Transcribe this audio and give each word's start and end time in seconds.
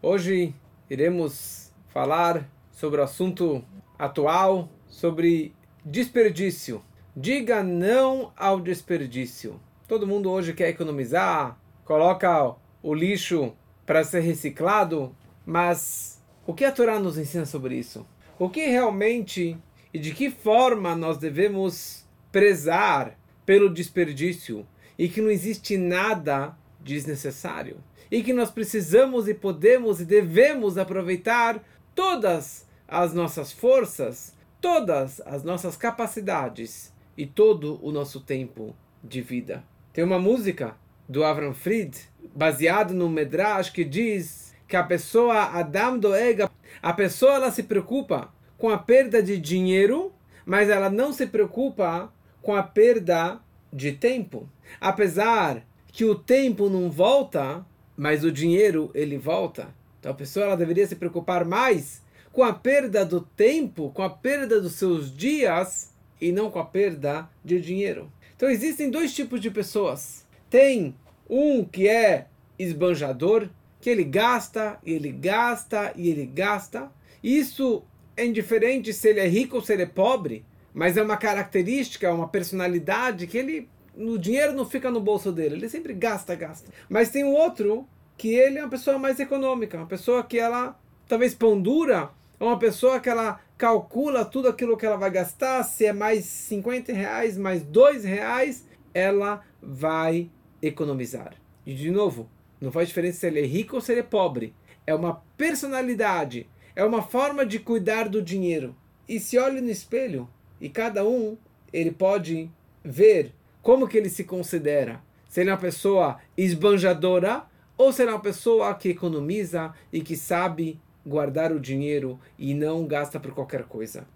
Hoje 0.00 0.54
iremos 0.88 1.72
falar 1.88 2.48
sobre 2.70 3.00
o 3.00 3.02
assunto 3.02 3.64
atual, 3.98 4.68
sobre 4.86 5.52
desperdício. 5.84 6.84
Diga 7.16 7.64
não 7.64 8.32
ao 8.36 8.60
desperdício. 8.60 9.60
Todo 9.88 10.06
mundo 10.06 10.30
hoje 10.30 10.52
quer 10.52 10.68
economizar, 10.68 11.58
coloca 11.84 12.54
o 12.80 12.94
lixo 12.94 13.52
para 13.84 14.04
ser 14.04 14.20
reciclado, 14.20 15.12
mas 15.44 16.22
o 16.46 16.54
que 16.54 16.64
a 16.64 16.70
Torá 16.70 17.00
nos 17.00 17.18
ensina 17.18 17.44
sobre 17.44 17.74
isso? 17.74 18.06
O 18.38 18.48
que 18.48 18.66
realmente 18.66 19.58
e 19.92 19.98
de 19.98 20.14
que 20.14 20.30
forma 20.30 20.94
nós 20.94 21.18
devemos 21.18 22.06
prezar 22.30 23.18
pelo 23.44 23.68
desperdício 23.68 24.64
e 24.96 25.08
que 25.08 25.20
não 25.20 25.28
existe 25.28 25.76
nada 25.76 26.56
desnecessário? 26.80 27.78
E 28.10 28.22
que 28.22 28.32
nós 28.32 28.50
precisamos 28.50 29.28
e 29.28 29.34
podemos 29.34 30.00
e 30.00 30.04
devemos 30.04 30.78
aproveitar 30.78 31.62
todas 31.94 32.66
as 32.86 33.12
nossas 33.12 33.52
forças, 33.52 34.34
todas 34.60 35.20
as 35.26 35.42
nossas 35.44 35.76
capacidades 35.76 36.92
e 37.16 37.26
todo 37.26 37.78
o 37.82 37.92
nosso 37.92 38.20
tempo 38.20 38.74
de 39.02 39.20
vida. 39.20 39.62
Tem 39.92 40.04
uma 40.04 40.18
música 40.18 40.76
do 41.08 41.24
Avram 41.24 41.54
Fried, 41.54 41.98
baseado 42.34 42.94
no 42.94 43.08
Medrash, 43.08 43.70
que 43.70 43.84
diz 43.84 44.54
que 44.66 44.76
a 44.76 44.82
pessoa 44.82 45.58
Adam 45.58 45.98
Doega, 45.98 46.50
a 46.82 46.92
pessoa 46.92 47.34
ela 47.34 47.50
se 47.50 47.62
preocupa 47.62 48.32
com 48.56 48.68
a 48.68 48.78
perda 48.78 49.22
de 49.22 49.38
dinheiro, 49.38 50.12
mas 50.44 50.68
ela 50.68 50.90
não 50.90 51.12
se 51.12 51.26
preocupa 51.26 52.12
com 52.42 52.54
a 52.54 52.62
perda 52.62 53.40
de 53.72 53.92
tempo. 53.92 54.48
Apesar 54.80 55.62
que 55.90 56.04
o 56.04 56.14
tempo 56.14 56.68
não 56.68 56.90
volta, 56.90 57.64
mas 57.98 58.22
o 58.22 58.30
dinheiro 58.30 58.92
ele 58.94 59.18
volta. 59.18 59.74
Então 59.98 60.12
a 60.12 60.14
pessoa 60.14 60.46
ela 60.46 60.56
deveria 60.56 60.86
se 60.86 60.94
preocupar 60.94 61.44
mais 61.44 62.00
com 62.32 62.44
a 62.44 62.52
perda 62.52 63.04
do 63.04 63.20
tempo, 63.20 63.90
com 63.90 64.02
a 64.04 64.08
perda 64.08 64.60
dos 64.60 64.74
seus 64.74 65.14
dias 65.14 65.92
e 66.20 66.30
não 66.30 66.48
com 66.48 66.60
a 66.60 66.64
perda 66.64 67.28
de 67.44 67.60
dinheiro. 67.60 68.10
Então 68.36 68.48
existem 68.48 68.88
dois 68.88 69.12
tipos 69.12 69.40
de 69.40 69.50
pessoas. 69.50 70.24
Tem 70.48 70.94
um 71.28 71.64
que 71.64 71.88
é 71.88 72.28
esbanjador, 72.56 73.48
que 73.80 73.90
ele 73.90 74.04
gasta, 74.04 74.78
e 74.86 74.92
ele 74.92 75.10
gasta, 75.10 75.92
e 75.96 76.08
ele 76.08 76.24
gasta. 76.24 76.92
Isso 77.20 77.82
é 78.16 78.24
indiferente 78.24 78.92
se 78.92 79.08
ele 79.08 79.20
é 79.20 79.26
rico 79.26 79.56
ou 79.56 79.62
se 79.62 79.72
ele 79.72 79.82
é 79.82 79.86
pobre, 79.86 80.44
mas 80.72 80.96
é 80.96 81.02
uma 81.02 81.16
característica, 81.16 82.06
é 82.06 82.10
uma 82.10 82.28
personalidade 82.28 83.26
que 83.26 83.36
ele 83.36 83.68
o 83.98 84.16
dinheiro 84.16 84.52
não 84.52 84.64
fica 84.64 84.90
no 84.90 85.00
bolso 85.00 85.32
dele, 85.32 85.56
ele 85.56 85.68
sempre 85.68 85.92
gasta, 85.92 86.34
gasta. 86.34 86.70
Mas 86.88 87.10
tem 87.10 87.24
um 87.24 87.32
outro 87.32 87.86
que 88.16 88.34
ele 88.34 88.58
é 88.58 88.62
uma 88.62 88.70
pessoa 88.70 88.98
mais 88.98 89.18
econômica, 89.18 89.76
uma 89.76 89.86
pessoa 89.86 90.22
que 90.22 90.38
ela 90.38 90.78
talvez 91.08 91.34
pondura, 91.34 92.10
é 92.38 92.44
uma 92.44 92.58
pessoa 92.58 93.00
que 93.00 93.08
ela 93.08 93.40
calcula 93.56 94.24
tudo 94.24 94.48
aquilo 94.48 94.76
que 94.76 94.86
ela 94.86 94.96
vai 94.96 95.10
gastar, 95.10 95.64
se 95.64 95.86
é 95.86 95.92
mais 95.92 96.24
50 96.24 96.92
reais, 96.92 97.36
mais 97.36 97.62
2 97.62 98.04
reais, 98.04 98.66
ela 98.94 99.42
vai 99.60 100.30
economizar. 100.62 101.34
E 101.66 101.74
de 101.74 101.90
novo, 101.90 102.28
não 102.60 102.70
faz 102.70 102.88
diferença 102.88 103.20
se 103.20 103.26
ele 103.26 103.40
é 103.40 103.46
rico 103.46 103.76
ou 103.76 103.80
se 103.80 103.92
ele 103.92 104.00
é 104.00 104.04
pobre. 104.04 104.54
É 104.86 104.94
uma 104.94 105.22
personalidade, 105.36 106.48
é 106.74 106.84
uma 106.84 107.02
forma 107.02 107.44
de 107.44 107.58
cuidar 107.58 108.08
do 108.08 108.22
dinheiro. 108.22 108.76
E 109.08 109.18
se 109.18 109.38
olha 109.38 109.60
no 109.60 109.70
espelho, 109.70 110.28
e 110.60 110.68
cada 110.68 111.06
um, 111.06 111.36
ele 111.72 111.90
pode 111.90 112.50
ver 112.84 113.32
como 113.62 113.88
que 113.88 113.96
ele 113.96 114.08
se 114.08 114.24
considera? 114.24 115.02
Se 115.28 115.40
ele 115.40 115.50
é 115.50 115.52
uma 115.52 115.58
pessoa 115.58 116.18
esbanjadora 116.36 117.44
ou 117.76 117.92
se 117.92 118.02
ele 118.02 118.10
é 118.10 118.14
uma 118.14 118.20
pessoa 118.20 118.74
que 118.74 118.88
economiza 118.88 119.72
e 119.92 120.00
que 120.00 120.16
sabe 120.16 120.80
guardar 121.04 121.52
o 121.52 121.60
dinheiro 121.60 122.18
e 122.38 122.54
não 122.54 122.86
gasta 122.86 123.18
por 123.20 123.32
qualquer 123.32 123.64
coisa. 123.64 124.06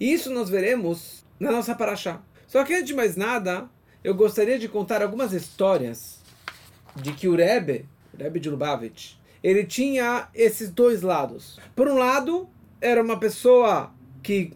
E 0.00 0.12
isso 0.12 0.30
nós 0.30 0.48
veremos 0.48 1.24
na 1.38 1.50
nossa 1.50 1.74
paraxá. 1.74 2.22
Só 2.46 2.64
que 2.64 2.74
antes 2.74 2.86
de 2.86 2.94
mais 2.94 3.16
nada, 3.16 3.68
eu 4.02 4.14
gostaria 4.14 4.58
de 4.58 4.68
contar 4.68 5.02
algumas 5.02 5.32
histórias 5.32 6.20
de 6.96 7.12
que 7.12 7.28
o 7.28 7.36
Rebbe, 7.36 7.86
o 8.12 8.22
Rebbe 8.22 8.40
de 8.40 8.50
Lubavitch, 8.50 9.14
ele 9.42 9.64
tinha 9.64 10.28
esses 10.34 10.70
dois 10.70 11.02
lados. 11.02 11.58
Por 11.76 11.88
um 11.88 11.98
lado, 11.98 12.48
era 12.80 13.02
uma 13.02 13.18
pessoa 13.18 13.92
que 14.22 14.52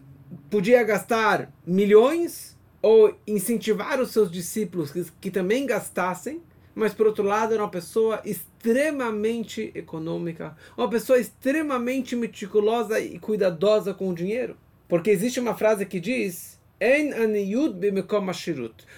podia 0.49 0.83
gastar 0.83 1.51
milhões 1.65 2.57
ou 2.81 3.15
incentivar 3.27 3.99
os 3.99 4.11
seus 4.11 4.31
discípulos 4.31 4.91
que, 4.91 5.05
que 5.19 5.31
também 5.31 5.65
gastassem, 5.65 6.41
mas 6.73 6.93
por 6.93 7.07
outro 7.07 7.23
lado 7.23 7.53
era 7.53 7.63
uma 7.63 7.69
pessoa 7.69 8.21
extremamente 8.23 9.71
econômica, 9.75 10.55
uma 10.77 10.89
pessoa 10.89 11.19
extremamente 11.19 12.15
meticulosa 12.15 12.99
e 12.99 13.19
cuidadosa 13.19 13.93
com 13.93 14.09
o 14.09 14.15
dinheiro. 14.15 14.55
Porque 14.87 15.09
existe 15.09 15.39
uma 15.39 15.55
frase 15.55 15.85
que 15.85 15.99
diz: 15.99 16.59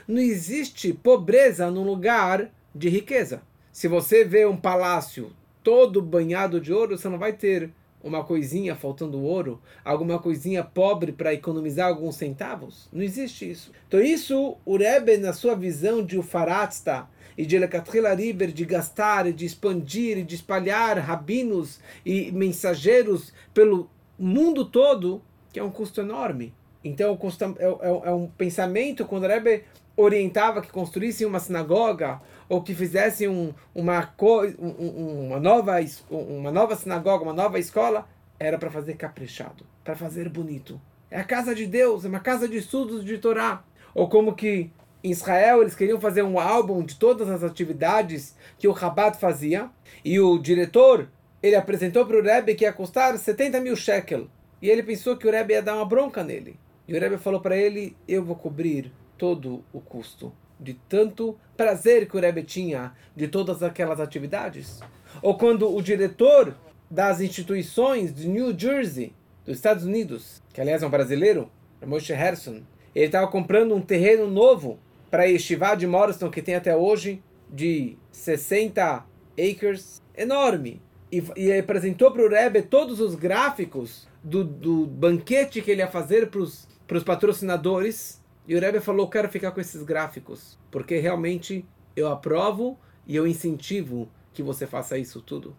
não 0.08 0.22
existe 0.22 0.94
pobreza 0.94 1.72
num 1.72 1.84
lugar 1.84 2.52
de 2.74 2.90
riqueza. 2.90 3.42
Se 3.72 3.88
você 3.88 4.24
vê 4.24 4.46
um 4.46 4.56
palácio 4.56 5.32
todo 5.64 6.02
banhado 6.02 6.60
de 6.60 6.72
ouro, 6.72 6.98
você 6.98 7.10
não 7.10 7.18
vai 7.18 7.34
ter 7.34 7.72
uma 8.04 8.24
coisinha 8.24 8.76
faltando 8.76 9.22
ouro, 9.22 9.62
alguma 9.84 10.20
coisinha 10.20 10.64
pobre 10.64 11.12
para 11.12 11.34
economizar 11.34 11.88
alguns 11.88 12.16
centavos? 12.16 12.90
Não 12.92 13.02
existe 13.02 13.50
isso. 13.50 13.72
Então 13.88 14.00
isso, 14.00 14.58
o 14.66 14.78
Rebbe, 14.78 15.18
na 15.18 15.34
sua 15.34 15.56
visão 15.56 16.04
de 16.04 16.18
Ufaratsta 16.18 17.08
e 17.38 17.46
de 17.46 17.58
Lekatrila 17.58 18.14
Riber, 18.14 18.52
de 18.52 18.66
gastar, 18.66 19.28
e 19.28 19.34
de 19.34 19.46
expandir 19.46 20.18
e 20.18 20.24
de 20.24 20.36
espalhar 20.36 20.98
rabinos 20.98 21.80
e 22.06 22.32
mensageiros 22.32 23.34
pelo 23.54 23.90
mundo 24.18 24.66
todo, 24.66 25.22
que 25.52 25.60
é 25.60 25.64
um 25.64 25.72
custo 25.72 26.02
enorme. 26.02 26.54
Então 26.84 27.18
é, 27.60 27.64
é, 27.66 28.10
é 28.10 28.12
um 28.12 28.28
pensamento, 28.28 29.06
quando 29.06 29.24
o 29.24 29.28
Rebbe 29.28 29.64
orientava 29.96 30.62
que 30.62 30.72
construíssem 30.72 31.28
uma 31.28 31.40
sinagoga 31.40 32.22
ou 32.48 32.62
que 32.62 32.74
fizessem 32.74 33.28
um, 33.28 33.54
uma, 33.74 34.14
um, 34.60 35.28
uma, 35.28 35.40
nova, 35.40 35.76
uma 36.10 36.52
nova 36.52 36.76
sinagoga, 36.76 37.24
uma 37.24 37.34
nova 37.34 37.60
escola, 37.60 38.08
era 38.40 38.58
para 38.58 38.72
fazer 38.72 38.96
caprichado, 38.96 39.66
para 39.84 39.96
fazer 39.96 40.28
bonito. 40.28 40.80
É 41.10 41.20
a 41.20 41.24
casa 41.24 41.54
de 41.54 41.66
Deus, 41.66 42.06
é 42.06 42.08
uma 42.08 42.20
casa 42.20 42.48
de 42.48 42.58
estudos 42.58 43.06
de 43.06 43.18
Torá. 43.18 43.64
Ou 43.94 44.10
como 44.10 44.34
que 44.34 44.72
em 45.04 45.12
Israel 45.12 45.62
eles 45.62 45.76
queriam 45.76 46.00
fazer 46.00 46.24
um 46.24 46.40
álbum 46.40 46.84
de 46.84 46.96
todas 46.96 47.30
as 47.30 47.44
atividades 47.44 48.36
que 48.58 48.68
o 48.68 48.72
Rabat 48.72 49.20
fazia, 49.20 49.70
e 50.04 50.20
o 50.20 50.38
diretor 50.38 51.10
ele 51.42 51.56
apresentou 51.56 52.06
para 52.06 52.18
o 52.18 52.22
Rebbe 52.22 52.56
que 52.56 52.66
ia 52.66 52.74
custar 52.74 53.18
70 53.18 53.60
mil 53.60 53.76
shekel. 53.76 54.28
E 54.62 54.70
ele 54.70 54.84
pensou 54.84 55.18
que 55.18 55.28
o 55.28 55.32
Rebbe 55.32 55.54
ia 55.54 55.62
dar 55.62 55.76
uma 55.76 55.86
bronca 55.86 56.24
nele. 56.24 56.60
E 56.88 56.96
o 56.96 57.00
Rebbe 57.00 57.18
falou 57.18 57.42
para 57.42 57.58
ele: 57.58 57.96
Eu 58.08 58.24
vou 58.24 58.36
cobrir 58.36 58.92
todo 59.22 59.64
o 59.72 59.80
custo 59.80 60.34
de 60.60 60.74
tanto 60.90 61.38
prazer 61.56 62.10
que 62.10 62.18
o 62.18 62.20
Rebbe 62.20 62.42
tinha 62.42 62.92
de 63.16 63.28
todas 63.28 63.62
aquelas 63.62 64.00
atividades. 64.00 64.80
Ou 65.22 65.38
quando 65.38 65.72
o 65.72 65.80
diretor 65.80 66.56
das 66.90 67.22
instituições 67.22 68.12
de 68.16 68.28
New 68.28 68.58
Jersey, 68.58 69.14
dos 69.46 69.58
Estados 69.58 69.86
Unidos, 69.86 70.42
que 70.52 70.60
aliás 70.60 70.82
é 70.82 70.88
um 70.88 70.90
brasileiro, 70.90 71.52
Moshe 71.86 72.12
Harrison, 72.14 72.64
ele 72.96 73.06
estava 73.06 73.28
comprando 73.28 73.76
um 73.76 73.82
terreno 73.82 74.26
novo 74.26 74.80
para 75.12 75.22
a 75.22 75.26
Yeshiva 75.26 75.76
de 75.76 75.86
Morriston, 75.86 76.32
que 76.32 76.42
tem 76.42 76.56
até 76.56 76.76
hoje, 76.76 77.22
de 77.48 78.00
60 78.12 79.06
acres, 79.38 80.02
enorme. 80.18 80.82
E, 81.12 81.24
e 81.36 81.54
apresentou 81.54 82.10
para 82.12 82.24
o 82.24 82.30
Rebbe 82.30 82.64
todos 82.64 83.00
os 83.00 83.14
gráficos 83.14 84.08
do, 84.24 84.44
do 84.44 84.88
banquete 84.88 85.62
que 85.62 85.70
ele 85.70 85.82
ia 85.82 85.88
fazer 85.88 86.28
para 86.28 86.40
os 86.42 87.04
patrocinadores 87.04 88.21
e 88.48 88.56
o 88.56 88.60
Rebbe 88.60 88.80
falou: 88.80 89.10
quero 89.10 89.30
ficar 89.30 89.52
com 89.52 89.62
esses 89.62 89.84
gráficos, 89.84 90.58
porque 90.70 90.98
realmente 90.98 91.66
eu 91.96 92.08
aprovo 92.08 92.78
e 93.06 93.16
eu 93.16 93.28
incentivo 93.28 94.10
que 94.34 94.44
você 94.44 94.66
faça 94.66 94.98
isso 94.98 95.22
tudo. 95.22 95.56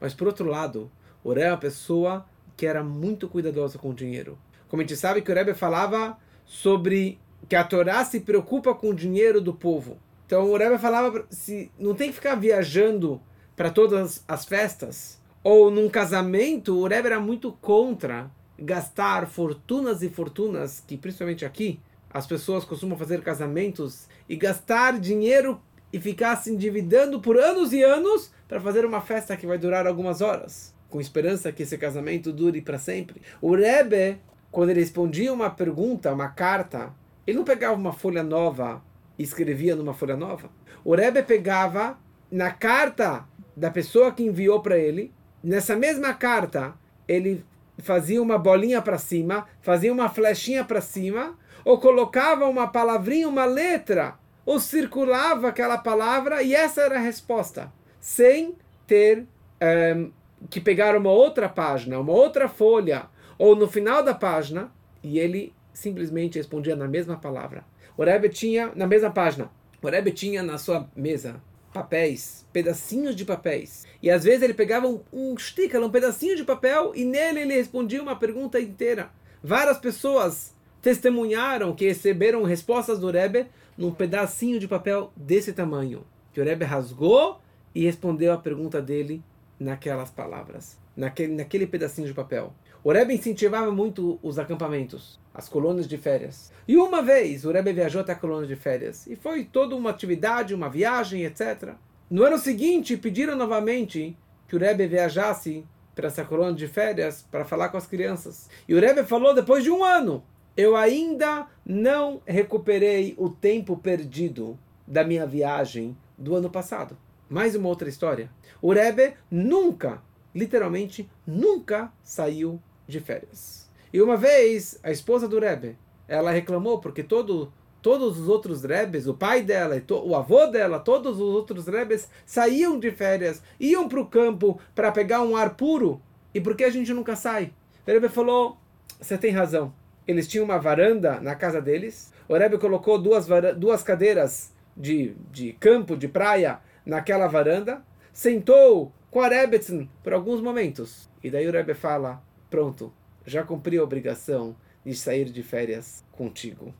Mas 0.00 0.14
por 0.14 0.26
outro 0.26 0.46
lado, 0.46 0.90
o 1.22 1.30
Rebbe 1.30 1.46
é 1.46 1.50
uma 1.52 1.58
pessoa 1.58 2.26
que 2.56 2.66
era 2.66 2.82
muito 2.82 3.28
cuidadosa 3.28 3.78
com 3.78 3.90
o 3.90 3.94
dinheiro. 3.94 4.38
Como 4.68 4.82
a 4.82 4.84
gente 4.84 4.96
sabe 4.96 5.22
que 5.22 5.30
o 5.30 5.34
Rebbe 5.34 5.54
falava 5.54 6.18
sobre 6.44 7.18
que 7.48 7.56
a 7.56 7.64
Torá 7.64 8.04
se 8.04 8.20
preocupa 8.20 8.74
com 8.74 8.90
o 8.90 8.94
dinheiro 8.94 9.40
do 9.40 9.52
povo. 9.52 9.98
Então 10.26 10.50
o 10.50 10.56
Rebbe 10.56 10.78
falava 10.78 11.26
se 11.30 11.70
não 11.78 11.94
tem 11.94 12.08
que 12.08 12.16
ficar 12.16 12.34
viajando 12.34 13.20
para 13.54 13.70
todas 13.70 14.24
as 14.26 14.44
festas 14.44 15.22
ou 15.44 15.70
num 15.70 15.90
casamento, 15.90 16.78
o 16.78 16.86
Rebbe 16.86 17.08
era 17.08 17.20
muito 17.20 17.52
contra 17.52 18.30
gastar 18.58 19.26
fortunas 19.26 20.02
e 20.02 20.08
fortunas 20.08 20.82
que 20.86 20.96
principalmente 20.96 21.44
aqui 21.44 21.80
as 22.14 22.28
pessoas 22.28 22.64
costumam 22.64 22.96
fazer 22.96 23.20
casamentos 23.22 24.08
e 24.28 24.36
gastar 24.36 25.00
dinheiro 25.00 25.60
e 25.92 25.98
ficar 25.98 26.36
se 26.36 26.52
endividando 26.52 27.20
por 27.20 27.36
anos 27.36 27.72
e 27.72 27.82
anos 27.82 28.32
para 28.46 28.60
fazer 28.60 28.84
uma 28.84 29.00
festa 29.00 29.36
que 29.36 29.48
vai 29.48 29.58
durar 29.58 29.84
algumas 29.84 30.20
horas, 30.20 30.72
com 30.88 31.00
esperança 31.00 31.50
que 31.50 31.64
esse 31.64 31.76
casamento 31.76 32.32
dure 32.32 32.62
para 32.62 32.78
sempre. 32.78 33.20
O 33.42 33.56
Rebbe, 33.56 34.20
quando 34.52 34.70
ele 34.70 34.78
respondia 34.78 35.32
uma 35.32 35.50
pergunta, 35.50 36.12
uma 36.12 36.28
carta, 36.28 36.94
ele 37.26 37.36
não 37.36 37.44
pegava 37.44 37.74
uma 37.74 37.92
folha 37.92 38.22
nova 38.22 38.80
e 39.18 39.24
escrevia 39.24 39.74
numa 39.74 39.92
folha 39.92 40.16
nova. 40.16 40.48
O 40.84 40.94
Rebbe 40.94 41.22
pegava 41.24 41.98
na 42.30 42.52
carta 42.52 43.26
da 43.56 43.72
pessoa 43.72 44.12
que 44.12 44.22
enviou 44.22 44.60
para 44.60 44.78
ele 44.78 45.12
nessa 45.42 45.74
mesma 45.74 46.14
carta, 46.14 46.74
ele 47.08 47.44
fazia 47.78 48.22
uma 48.22 48.38
bolinha 48.38 48.80
para 48.80 48.98
cima, 48.98 49.46
fazia 49.60 49.92
uma 49.92 50.08
flechinha 50.08 50.64
para 50.64 50.80
cima, 50.80 51.36
ou 51.64 51.78
colocava 51.78 52.46
uma 52.46 52.66
palavrinha, 52.66 53.28
uma 53.28 53.44
letra, 53.44 54.14
ou 54.44 54.60
circulava 54.60 55.48
aquela 55.48 55.78
palavra 55.78 56.42
e 56.42 56.54
essa 56.54 56.82
era 56.82 56.96
a 56.96 57.00
resposta, 57.00 57.72
sem 58.00 58.54
ter 58.86 59.20
um, 59.20 59.26
ehm, 59.60 60.12
que 60.50 60.60
pegar 60.60 60.96
uma 60.96 61.10
outra 61.10 61.48
página, 61.48 61.98
uma 61.98 62.12
outra 62.12 62.48
folha, 62.48 63.06
ou 63.38 63.56
no 63.56 63.66
final 63.66 64.02
da 64.02 64.14
página, 64.14 64.70
e 65.02 65.18
ele 65.18 65.54
simplesmente 65.72 66.38
respondia 66.38 66.76
na 66.76 66.86
mesma 66.86 67.16
palavra. 67.16 67.64
O 67.96 68.04
Rebbe 68.04 68.28
tinha, 68.28 68.70
na 68.74 68.86
mesma 68.86 69.10
página, 69.10 69.50
o 69.82 69.88
Rebbe 69.88 70.12
tinha 70.12 70.42
na 70.42 70.58
sua 70.58 70.88
mesa 70.94 71.40
papéis, 71.74 72.46
pedacinhos 72.52 73.16
de 73.16 73.24
papéis. 73.24 73.84
E 74.00 74.08
às 74.08 74.22
vezes 74.22 74.42
ele 74.42 74.54
pegava 74.54 74.86
um, 74.86 75.00
um 75.12 75.36
sticker, 75.36 75.82
um 75.82 75.90
pedacinho 75.90 76.36
de 76.36 76.44
papel, 76.44 76.92
e 76.94 77.04
nele 77.04 77.40
ele 77.40 77.54
respondia 77.54 78.00
uma 78.00 78.14
pergunta 78.14 78.60
inteira. 78.60 79.10
Várias 79.42 79.76
pessoas 79.76 80.54
testemunharam 80.80 81.74
que 81.74 81.86
receberam 81.86 82.44
respostas 82.44 83.00
do 83.00 83.10
Rebbe 83.10 83.46
num 83.76 83.90
pedacinho 83.90 84.60
de 84.60 84.68
papel 84.68 85.12
desse 85.16 85.52
tamanho, 85.52 86.06
que 86.32 86.40
o 86.40 86.44
Rebbe 86.44 86.64
rasgou 86.64 87.40
e 87.74 87.84
respondeu 87.84 88.32
a 88.32 88.38
pergunta 88.38 88.80
dele 88.80 89.20
naquelas 89.58 90.10
palavras, 90.10 90.78
naquele, 90.96 91.34
naquele 91.34 91.66
pedacinho 91.66 92.06
de 92.06 92.14
papel. 92.14 92.54
O 92.84 92.92
Rebbe 92.92 93.14
incentivava 93.14 93.72
muito 93.72 94.20
os 94.22 94.38
acampamentos, 94.38 95.18
as 95.34 95.48
colônias 95.48 95.88
de 95.88 95.98
férias. 95.98 96.52
E 96.66 96.76
uma 96.76 97.02
vez 97.02 97.44
o 97.44 97.50
Rebbe 97.50 97.72
viajou 97.72 98.00
até 98.00 98.12
a 98.12 98.16
colônia 98.16 98.46
de 98.46 98.54
férias. 98.54 99.06
E 99.08 99.16
foi 99.16 99.44
toda 99.44 99.74
uma 99.74 99.90
atividade, 99.90 100.54
uma 100.54 100.70
viagem, 100.70 101.24
etc. 101.24 101.74
No 102.08 102.22
ano 102.22 102.38
seguinte, 102.38 102.96
pediram 102.96 103.34
novamente 103.34 104.16
que 104.46 104.54
o 104.54 104.58
Rebbe 104.58 104.86
viajasse 104.86 105.66
para 105.94 106.06
essa 106.06 106.24
colônia 106.24 106.54
de 106.54 106.68
férias 106.68 107.26
para 107.30 107.44
falar 107.44 107.68
com 107.68 107.76
as 107.76 107.86
crianças. 107.86 108.48
E 108.68 108.74
o 108.74 108.80
Rebbe 108.80 109.02
falou 109.02 109.34
depois 109.34 109.64
de 109.64 109.70
um 109.70 109.82
ano: 109.82 110.22
Eu 110.56 110.76
ainda 110.76 111.48
não 111.66 112.22
recuperei 112.24 113.14
o 113.18 113.28
tempo 113.28 113.76
perdido 113.76 114.56
da 114.86 115.02
minha 115.02 115.26
viagem 115.26 115.96
do 116.16 116.36
ano 116.36 116.50
passado. 116.50 116.96
Mais 117.28 117.56
uma 117.56 117.68
outra 117.68 117.88
história. 117.88 118.30
O 118.62 118.72
Rebbe 118.72 119.14
nunca, 119.30 120.02
literalmente, 120.34 121.10
nunca 121.26 121.92
saiu 122.02 122.60
de 122.86 123.00
férias. 123.00 123.63
E 123.94 124.02
uma 124.02 124.16
vez, 124.16 124.76
a 124.82 124.90
esposa 124.90 125.28
do 125.28 125.38
Rebbe, 125.38 125.78
ela 126.08 126.32
reclamou 126.32 126.80
porque 126.80 127.00
todo, 127.00 127.52
todos 127.80 128.18
os 128.18 128.26
outros 128.26 128.64
Rebes, 128.64 129.06
o 129.06 129.14
pai 129.14 129.40
dela, 129.40 129.80
o 129.88 130.16
avô 130.16 130.48
dela, 130.48 130.80
todos 130.80 131.20
os 131.20 131.32
outros 131.32 131.68
Rebes 131.68 132.10
saíam 132.26 132.76
de 132.76 132.90
férias, 132.90 133.40
iam 133.60 133.88
para 133.88 134.00
o 134.00 134.06
campo 134.06 134.58
para 134.74 134.90
pegar 134.90 135.22
um 135.22 135.36
ar 135.36 135.54
puro. 135.54 136.02
E 136.34 136.40
por 136.40 136.56
que 136.56 136.64
a 136.64 136.70
gente 136.70 136.92
nunca 136.92 137.14
sai? 137.14 137.52
O 137.86 137.90
Rebbe 137.92 138.08
falou, 138.08 138.58
você 139.00 139.16
tem 139.16 139.30
razão. 139.30 139.72
Eles 140.08 140.26
tinham 140.26 140.44
uma 140.44 140.58
varanda 140.58 141.20
na 141.20 141.36
casa 141.36 141.62
deles. 141.62 142.12
O 142.28 142.36
Rebbe 142.36 142.58
colocou 142.58 142.98
duas, 142.98 143.28
duas 143.56 143.84
cadeiras 143.84 144.52
de, 144.76 145.14
de 145.30 145.52
campo, 145.52 145.96
de 145.96 146.08
praia, 146.08 146.58
naquela 146.84 147.28
varanda. 147.28 147.80
Sentou 148.12 148.92
com 149.08 149.20
a 149.20 149.28
Rebetzin 149.28 149.88
por 150.02 150.12
alguns 150.12 150.40
momentos. 150.40 151.08
E 151.22 151.30
daí 151.30 151.46
o 151.46 151.52
Rebbe 151.52 151.74
fala, 151.74 152.20
Pronto, 152.54 152.92
já 153.26 153.42
cumpri 153.42 153.78
a 153.78 153.82
obrigação 153.82 154.56
de 154.84 154.94
sair 154.94 155.26
de 155.26 155.42
férias 155.42 156.04
contigo. 156.12 156.74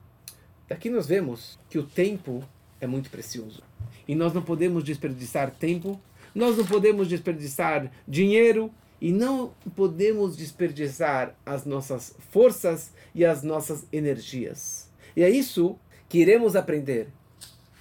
Daqui 0.69 0.91
nós 0.91 1.07
vemos 1.07 1.59
que 1.69 1.79
o 1.79 1.83
tempo 1.83 2.43
é 2.81 2.87
muito 2.87 3.11
precioso. 3.11 3.63
E 4.07 4.15
nós 4.15 4.33
não 4.33 4.43
podemos 4.43 4.85
desperdiçar 4.85 5.51
tempo, 5.51 6.01
nós 6.35 6.57
não 6.57 6.65
podemos 6.67 7.09
desperdiçar 7.09 7.91
dinheiro 8.07 8.71
e 9.01 9.13
não 9.13 9.53
podemos 9.75 10.37
desperdiçar 10.37 11.35
as 11.45 11.65
nossas 11.65 12.15
forças 12.31 12.93
e 13.15 13.25
as 13.25 13.43
nossas 13.43 13.87
energias. 13.93 14.91
E 15.17 15.23
é 15.23 15.31
isso 15.31 15.79
que 16.09 16.19
iremos 16.19 16.57
aprender 16.57 17.09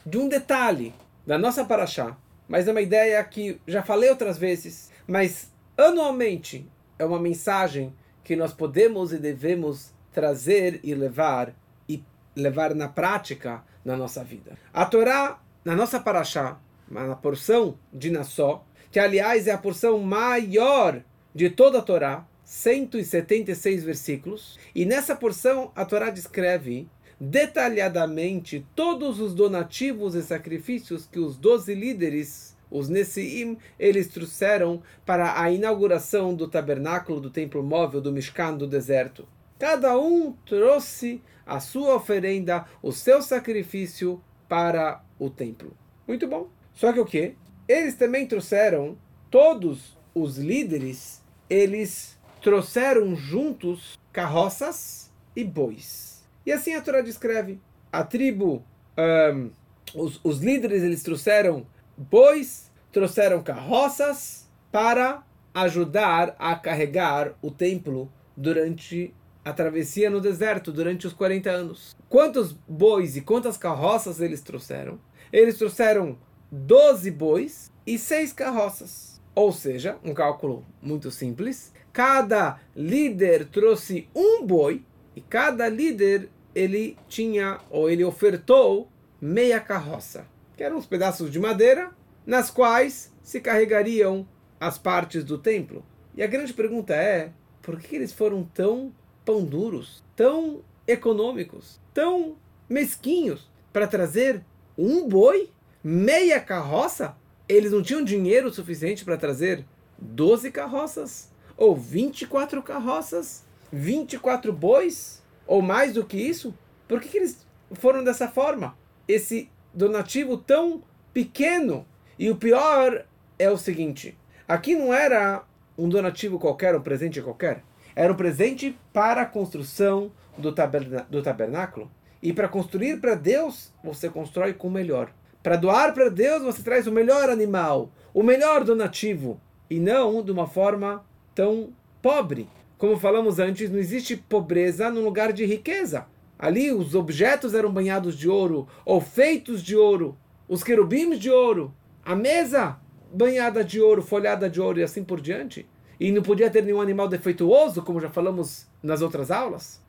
de 0.05 0.17
um 0.17 0.27
detalhe 0.27 0.93
da 1.25 1.37
nossa 1.37 1.63
paraxá, 1.63 2.17
mas 2.47 2.67
é 2.67 2.71
uma 2.71 2.81
ideia 2.81 3.23
que 3.23 3.59
já 3.65 3.81
falei 3.81 4.09
outras 4.09 4.37
vezes, 4.37 4.91
mas 5.07 5.51
anualmente 5.77 6.69
é 6.99 7.05
uma 7.05 7.19
mensagem 7.19 7.93
que 8.23 8.35
nós 8.35 8.53
podemos 8.53 9.11
e 9.11 9.17
devemos 9.17 9.93
trazer 10.11 10.79
e 10.83 10.93
levar 10.93 11.53
e 11.87 12.03
levar 12.35 12.73
na 12.73 12.87
prática 12.87 13.63
na 13.83 13.97
nossa 13.97 14.23
vida. 14.23 14.57
A 14.73 14.85
Torá, 14.85 15.41
na 15.65 15.75
nossa 15.75 15.99
paraxá, 15.99 16.59
na 16.89 17.15
porção 17.15 17.77
de 17.91 18.09
Nassó, 18.09 18.65
que 18.91 18.99
aliás 18.99 19.47
é 19.47 19.51
a 19.51 19.57
porção 19.57 19.99
maior 19.99 21.01
de 21.33 21.49
toda 21.49 21.79
a 21.79 21.81
Torá, 21.81 22.27
176 22.43 23.83
versículos, 23.83 24.59
e 24.75 24.85
nessa 24.85 25.15
porção 25.15 25.71
a 25.75 25.83
Torá 25.83 26.09
descreve 26.09 26.87
detalhadamente 27.19 28.65
todos 28.75 29.19
os 29.19 29.33
donativos 29.33 30.13
e 30.13 30.21
sacrifícios 30.21 31.05
que 31.05 31.19
os 31.19 31.37
doze 31.37 31.73
líderes 31.73 32.52
os 32.73 32.89
Nessiim, 32.89 33.55
eles 33.79 34.07
trouxeram 34.07 34.81
para 35.05 35.39
a 35.39 35.51
inauguração 35.51 36.33
do 36.33 36.47
tabernáculo 36.47 37.21
do 37.21 37.29
templo 37.29 37.61
móvel 37.61 38.01
do 38.01 38.11
Mishkan 38.11 38.55
do 38.57 38.65
deserto. 38.65 39.27
Cada 39.59 39.95
um 39.97 40.33
trouxe 40.43 41.21
a 41.45 41.59
sua 41.59 41.95
oferenda, 41.95 42.65
o 42.81 42.91
seu 42.91 43.21
sacrifício 43.21 44.19
para 44.49 45.03
o 45.19 45.29
templo. 45.29 45.77
Muito 46.07 46.27
bom. 46.27 46.49
Só 46.73 46.91
que 46.91 46.99
o 46.99 47.05
que? 47.05 47.35
Eles 47.67 47.95
também 47.95 48.25
trouxeram, 48.25 48.97
todos 49.29 49.95
os 50.15 50.37
líderes, 50.37 51.21
eles 51.47 52.17
trouxeram 52.41 53.15
juntos 53.15 53.99
carroças 54.11 55.11
e 55.35 55.43
bois. 55.43 56.25
E 56.43 56.51
assim 56.51 56.73
a 56.73 56.81
Torá 56.81 57.01
descreve. 57.01 57.59
A 57.91 58.03
tribo, 58.03 58.63
um, 58.97 59.51
os, 59.93 60.19
os 60.23 60.39
líderes, 60.39 60.81
eles 60.81 61.03
trouxeram 61.03 61.65
bois, 61.97 62.71
trouxeram 62.91 63.41
carroças 63.41 64.49
para 64.71 65.23
ajudar 65.53 66.35
a 66.39 66.55
carregar 66.55 67.33
o 67.41 67.51
templo 67.51 68.11
durante 68.35 69.13
a 69.45 69.53
travessia 69.53 70.09
no 70.09 70.21
deserto, 70.21 70.71
durante 70.71 71.05
os 71.05 71.13
40 71.13 71.49
anos. 71.49 71.95
Quantos 72.09 72.53
bois 72.67 73.15
e 73.17 73.21
quantas 73.21 73.57
carroças 73.57 74.19
eles 74.21 74.41
trouxeram? 74.41 74.99
Eles 75.31 75.57
trouxeram 75.57 76.17
12 76.51 77.11
bois 77.11 77.71
e 77.85 77.97
6 77.97 78.33
carroças. 78.33 79.21
Ou 79.35 79.51
seja, 79.51 79.97
um 80.03 80.13
cálculo 80.13 80.65
muito 80.81 81.11
simples. 81.11 81.73
Cada 81.91 82.59
líder 82.75 83.45
trouxe 83.45 84.07
um 84.15 84.45
boi 84.45 84.83
e 85.15 85.21
cada 85.21 85.67
líder 85.67 86.29
ele 86.55 86.97
tinha 87.07 87.59
ou 87.69 87.89
ele 87.89 88.03
ofertou 88.03 88.87
meia 89.19 89.59
carroça 89.59 90.32
que 90.55 90.63
eram 90.63 90.77
os 90.77 90.85
pedaços 90.85 91.31
de 91.31 91.39
madeira 91.39 91.91
nas 92.25 92.49
quais 92.49 93.11
se 93.21 93.39
carregariam 93.39 94.27
as 94.59 94.77
partes 94.77 95.23
do 95.23 95.37
templo. 95.37 95.85
E 96.15 96.23
a 96.23 96.27
grande 96.27 96.53
pergunta 96.53 96.93
é: 96.93 97.31
por 97.61 97.79
que 97.79 97.95
eles 97.95 98.13
foram 98.13 98.43
tão 98.43 98.93
pão 99.25 99.43
duros, 99.43 100.03
tão 100.15 100.61
econômicos, 100.87 101.79
tão 101.93 102.35
mesquinhos 102.69 103.49
para 103.71 103.87
trazer 103.87 104.43
um 104.77 105.07
boi, 105.07 105.49
meia 105.83 106.39
carroça? 106.39 107.15
Eles 107.47 107.71
não 107.71 107.83
tinham 107.83 108.03
dinheiro 108.03 108.53
suficiente 108.53 109.03
para 109.03 109.17
trazer 109.17 109.65
12 109.97 110.51
carroças? 110.51 111.31
Ou 111.57 111.75
24 111.75 112.61
carroças? 112.63 113.43
24 113.71 114.51
bois? 114.53 115.21
Ou 115.45 115.61
mais 115.61 115.93
do 115.93 116.05
que 116.05 116.17
isso? 116.17 116.53
Por 116.87 117.01
que, 117.01 117.09
que 117.09 117.17
eles 117.17 117.45
foram 117.73 118.03
dessa 118.03 118.27
forma? 118.27 118.77
Esse 119.07 119.49
donativo 119.73 120.37
tão 120.37 120.81
pequeno. 121.13 121.85
E 122.17 122.29
o 122.29 122.35
pior 122.35 123.05
é 123.39 123.49
o 123.49 123.57
seguinte: 123.57 124.17
aqui 124.47 124.75
não 124.75 124.93
era 124.93 125.43
um 125.77 125.89
donativo 125.89 126.39
qualquer, 126.39 126.75
um 126.75 126.81
presente 126.81 127.21
qualquer. 127.21 127.63
Era 127.95 128.11
um 128.11 128.15
presente 128.15 128.77
para 128.91 129.21
a 129.21 129.25
construção 129.25 130.11
do, 130.37 130.51
taberna 130.51 131.05
do 131.09 131.21
tabernáculo. 131.21 131.91
E 132.21 132.31
para 132.31 132.47
construir 132.47 132.99
para 132.99 133.15
Deus, 133.15 133.73
você 133.83 134.09
constrói 134.09 134.53
com 134.53 134.67
o 134.67 134.71
melhor. 134.71 135.11
Para 135.41 135.57
doar 135.57 135.93
para 135.93 136.09
Deus, 136.09 136.41
você 136.41 136.63
traz 136.63 136.87
o 136.87 136.91
melhor 136.91 137.29
animal, 137.29 137.91
o 138.13 138.23
melhor 138.23 138.63
donativo. 138.63 139.39
E 139.69 139.79
não 139.79 140.23
de 140.23 140.31
uma 140.31 140.47
forma 140.47 141.03
tão 141.35 141.73
pobre. 142.01 142.47
Como 142.77 142.97
falamos 142.97 143.39
antes, 143.39 143.69
não 143.69 143.77
existe 143.77 144.15
pobreza 144.15 144.89
no 144.89 145.01
lugar 145.01 145.33
de 145.33 145.45
riqueza. 145.45 146.05
Ali 146.37 146.71
os 146.71 146.95
objetos 146.95 147.53
eram 147.53 147.71
banhados 147.71 148.17
de 148.17 148.27
ouro, 148.27 148.67
ou 148.85 148.99
feitos 148.99 149.63
de 149.63 149.75
ouro, 149.75 150.17
os 150.47 150.63
querubins 150.63 151.17
de 151.19 151.29
ouro, 151.29 151.73
a 152.03 152.15
mesa 152.15 152.77
banhada 153.13 153.63
de 153.63 153.79
ouro, 153.79 154.01
folhada 154.01 154.49
de 154.49 154.59
ouro 154.59 154.79
e 154.79 154.83
assim 154.83 155.03
por 155.03 155.21
diante. 155.21 155.67
E 155.99 156.11
não 156.11 156.21
podia 156.21 156.49
ter 156.49 156.63
nenhum 156.63 156.81
animal 156.81 157.07
defeituoso, 157.07 157.81
como 157.83 158.01
já 158.01 158.09
falamos 158.09 158.67
nas 158.81 159.01
outras 159.01 159.31
aulas. 159.31 159.81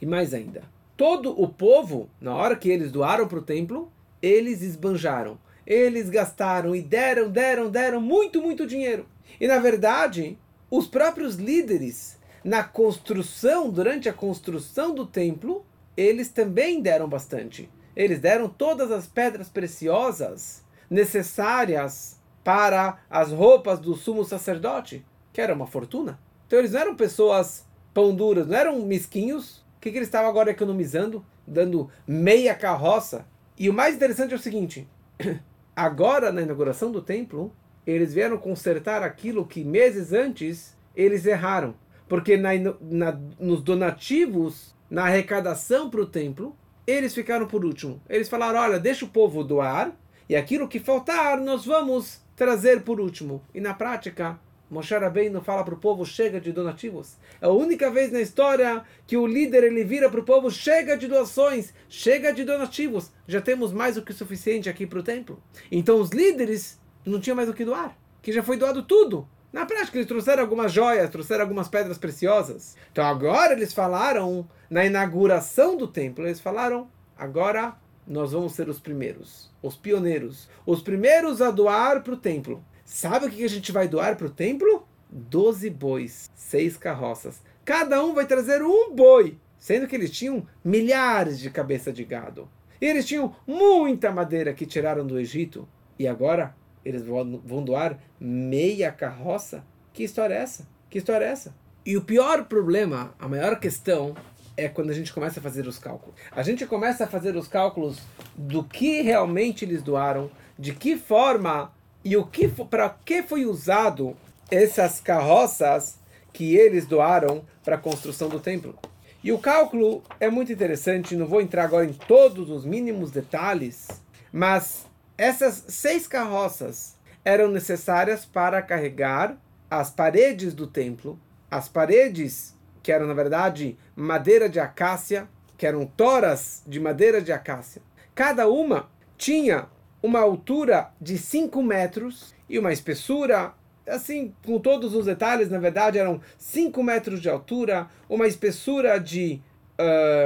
E 0.00 0.06
mais 0.06 0.34
ainda, 0.34 0.62
todo 0.96 1.40
o 1.40 1.48
povo, 1.48 2.08
na 2.20 2.34
hora 2.34 2.54
que 2.54 2.68
eles 2.68 2.92
doaram 2.92 3.26
para 3.26 3.38
o 3.38 3.42
templo, 3.42 3.90
eles 4.20 4.62
esbanjaram, 4.62 5.38
eles 5.66 6.10
gastaram 6.10 6.76
e 6.76 6.82
deram, 6.82 7.30
deram, 7.30 7.70
deram 7.70 8.00
muito, 8.00 8.40
muito 8.40 8.66
dinheiro. 8.66 9.06
E 9.40 9.48
na 9.48 9.58
verdade, 9.58 10.38
os 10.70 10.86
próprios 10.86 11.36
líderes, 11.36 12.18
na 12.44 12.62
construção, 12.62 13.70
durante 13.70 14.08
a 14.08 14.12
construção 14.12 14.94
do 14.94 15.06
templo, 15.06 15.64
eles 15.96 16.28
também 16.28 16.82
deram 16.82 17.08
bastante. 17.08 17.70
Eles 17.94 18.20
deram 18.20 18.48
todas 18.48 18.92
as 18.92 19.06
pedras 19.06 19.48
preciosas 19.48 20.64
necessárias 20.90 22.20
para 22.44 22.98
as 23.10 23.32
roupas 23.32 23.80
do 23.80 23.96
sumo 23.96 24.24
sacerdote, 24.24 25.04
que 25.32 25.40
era 25.40 25.54
uma 25.54 25.66
fortuna. 25.66 26.18
Então 26.46 26.58
eles 26.58 26.72
não 26.72 26.80
eram 26.80 26.94
pessoas 26.94 27.66
pão 27.92 28.14
duras, 28.14 28.46
não 28.46 28.56
eram 28.56 28.80
mesquinhos. 28.80 29.64
O 29.78 29.80
que, 29.80 29.90
que 29.90 29.98
eles 29.98 30.08
estavam 30.08 30.28
agora 30.28 30.50
economizando? 30.50 31.24
Dando 31.46 31.90
meia 32.06 32.54
carroça. 32.54 33.26
E 33.58 33.68
o 33.70 33.72
mais 33.72 33.96
interessante 33.96 34.32
é 34.32 34.36
o 34.36 34.40
seguinte: 34.40 34.86
agora 35.74 36.30
na 36.30 36.42
inauguração 36.42 36.92
do 36.92 37.00
templo, 37.00 37.52
eles 37.86 38.12
vieram 38.12 38.36
consertar 38.36 39.02
aquilo 39.02 39.46
que 39.46 39.64
meses 39.64 40.12
antes 40.12 40.76
eles 40.94 41.24
erraram. 41.24 41.74
Porque 42.08 42.36
na, 42.36 42.50
na, 42.80 43.18
nos 43.40 43.62
donativos, 43.62 44.75
na 44.90 45.04
arrecadação 45.04 45.90
para 45.90 46.00
o 46.00 46.06
templo, 46.06 46.56
eles 46.86 47.14
ficaram 47.14 47.46
por 47.46 47.64
último. 47.64 48.00
Eles 48.08 48.28
falaram: 48.28 48.60
olha, 48.60 48.78
deixa 48.78 49.04
o 49.04 49.08
povo 49.08 49.42
doar, 49.42 49.92
e 50.28 50.36
aquilo 50.36 50.68
que 50.68 50.78
faltar 50.78 51.40
nós 51.40 51.64
vamos 51.64 52.20
trazer 52.34 52.82
por 52.82 53.00
último. 53.00 53.42
E 53.54 53.60
na 53.60 53.74
prática, 53.74 54.38
Moshe 54.70 54.94
Rabbeinu 54.94 55.40
fala 55.40 55.64
para 55.64 55.74
o 55.74 55.78
povo: 55.78 56.04
chega 56.04 56.40
de 56.40 56.52
donativos. 56.52 57.16
É 57.40 57.46
a 57.46 57.50
única 57.50 57.90
vez 57.90 58.12
na 58.12 58.20
história 58.20 58.84
que 59.06 59.16
o 59.16 59.26
líder 59.26 59.64
ele 59.64 59.84
vira 59.84 60.08
para 60.10 60.20
o 60.20 60.24
povo: 60.24 60.50
chega 60.50 60.96
de 60.96 61.06
doações, 61.06 61.72
chega 61.88 62.32
de 62.32 62.44
donativos. 62.44 63.12
Já 63.26 63.40
temos 63.40 63.72
mais 63.72 63.94
do 63.94 64.02
que 64.02 64.12
o 64.12 64.14
suficiente 64.14 64.68
aqui 64.68 64.86
para 64.86 64.98
o 64.98 65.02
templo. 65.02 65.42
Então 65.70 66.00
os 66.00 66.10
líderes 66.10 66.80
não 67.04 67.20
tinham 67.20 67.36
mais 67.36 67.48
o 67.48 67.54
que 67.54 67.64
doar, 67.64 67.96
que 68.20 68.32
já 68.32 68.42
foi 68.42 68.56
doado 68.56 68.82
tudo. 68.82 69.28
Na 69.56 69.64
prática, 69.64 69.96
eles 69.96 70.06
trouxeram 70.06 70.42
algumas 70.42 70.70
joias, 70.70 71.08
trouxeram 71.08 71.40
algumas 71.40 71.66
pedras 71.66 71.96
preciosas. 71.96 72.76
Então 72.92 73.02
agora 73.06 73.54
eles 73.54 73.72
falaram, 73.72 74.46
na 74.68 74.84
inauguração 74.84 75.78
do 75.78 75.88
templo, 75.88 76.26
eles 76.26 76.38
falaram: 76.38 76.90
agora 77.16 77.74
nós 78.06 78.32
vamos 78.32 78.52
ser 78.52 78.68
os 78.68 78.78
primeiros, 78.78 79.50
os 79.62 79.74
pioneiros, 79.74 80.46
os 80.66 80.82
primeiros 80.82 81.40
a 81.40 81.50
doar 81.50 82.02
para 82.02 82.12
o 82.12 82.18
templo. 82.18 82.62
Sabe 82.84 83.24
o 83.24 83.30
que 83.30 83.42
a 83.42 83.48
gente 83.48 83.72
vai 83.72 83.88
doar 83.88 84.14
para 84.16 84.26
o 84.26 84.30
templo? 84.30 84.86
Doze 85.08 85.70
bois, 85.70 86.30
seis 86.34 86.76
carroças. 86.76 87.40
Cada 87.64 88.04
um 88.04 88.12
vai 88.12 88.26
trazer 88.26 88.62
um 88.62 88.94
boi, 88.94 89.38
sendo 89.58 89.86
que 89.86 89.96
eles 89.96 90.10
tinham 90.10 90.46
milhares 90.62 91.38
de 91.38 91.48
cabeças 91.48 91.94
de 91.94 92.04
gado. 92.04 92.46
E 92.78 92.84
eles 92.84 93.06
tinham 93.06 93.34
muita 93.46 94.12
madeira 94.12 94.52
que 94.52 94.66
tiraram 94.66 95.06
do 95.06 95.18
Egito. 95.18 95.66
E 95.98 96.06
agora 96.06 96.54
eles 96.86 97.02
vão 97.02 97.64
doar 97.64 97.98
meia 98.20 98.92
carroça? 98.92 99.64
Que 99.92 100.04
história 100.04 100.34
é 100.34 100.38
essa? 100.38 100.68
Que 100.88 100.98
história 100.98 101.24
é 101.24 101.28
essa? 101.28 101.54
E 101.84 101.96
o 101.96 102.02
pior 102.02 102.44
problema, 102.44 103.14
a 103.18 103.28
maior 103.28 103.58
questão, 103.58 104.14
é 104.56 104.68
quando 104.68 104.90
a 104.90 104.94
gente 104.94 105.12
começa 105.12 105.40
a 105.40 105.42
fazer 105.42 105.66
os 105.66 105.78
cálculos. 105.78 106.14
A 106.30 106.42
gente 106.42 106.66
começa 106.66 107.04
a 107.04 107.06
fazer 107.06 107.36
os 107.36 107.48
cálculos 107.48 107.98
do 108.36 108.64
que 108.64 109.02
realmente 109.02 109.64
eles 109.64 109.82
doaram, 109.82 110.30
de 110.58 110.72
que 110.72 110.96
forma 110.96 111.72
e 112.04 112.16
o 112.16 112.24
que 112.24 112.48
para 112.48 112.88
que 113.04 113.22
foi 113.22 113.44
usado 113.44 114.16
essas 114.50 115.00
carroças 115.00 115.98
que 116.32 116.56
eles 116.56 116.86
doaram 116.86 117.44
para 117.64 117.74
a 117.76 117.80
construção 117.80 118.28
do 118.28 118.38
templo. 118.38 118.78
E 119.24 119.32
o 119.32 119.38
cálculo 119.38 120.02
é 120.20 120.30
muito 120.30 120.52
interessante, 120.52 121.16
não 121.16 121.26
vou 121.26 121.40
entrar 121.40 121.64
agora 121.64 121.84
em 121.84 121.92
todos 121.92 122.48
os 122.48 122.64
mínimos 122.64 123.10
detalhes, 123.10 123.88
mas 124.32 124.86
essas 125.18 125.64
seis 125.68 126.06
carroças 126.06 126.96
eram 127.24 127.48
necessárias 127.48 128.24
para 128.24 128.62
carregar 128.62 129.36
as 129.70 129.90
paredes 129.90 130.54
do 130.54 130.66
templo, 130.66 131.18
as 131.50 131.68
paredes 131.68 132.54
que 132.82 132.92
eram 132.92 133.06
na 133.06 133.14
verdade 133.14 133.76
madeira 133.96 134.48
de 134.48 134.60
acácia, 134.60 135.28
que 135.56 135.66
eram 135.66 135.86
toras 135.86 136.62
de 136.66 136.78
madeira 136.78 137.20
de 137.20 137.32
acácia. 137.32 137.82
Cada 138.14 138.48
uma 138.48 138.88
tinha 139.16 139.66
uma 140.02 140.20
altura 140.20 140.92
de 141.00 141.18
5 141.18 141.62
metros 141.62 142.34
e 142.48 142.58
uma 142.58 142.72
espessura, 142.72 143.54
assim, 143.88 144.32
com 144.44 144.60
todos 144.60 144.94
os 144.94 145.06
detalhes, 145.06 145.50
na 145.50 145.58
verdade 145.58 145.98
eram 145.98 146.20
5 146.38 146.80
metros 146.82 147.20
de 147.20 147.28
altura, 147.28 147.88
uma 148.08 148.26
espessura 148.28 149.00
de 149.00 149.40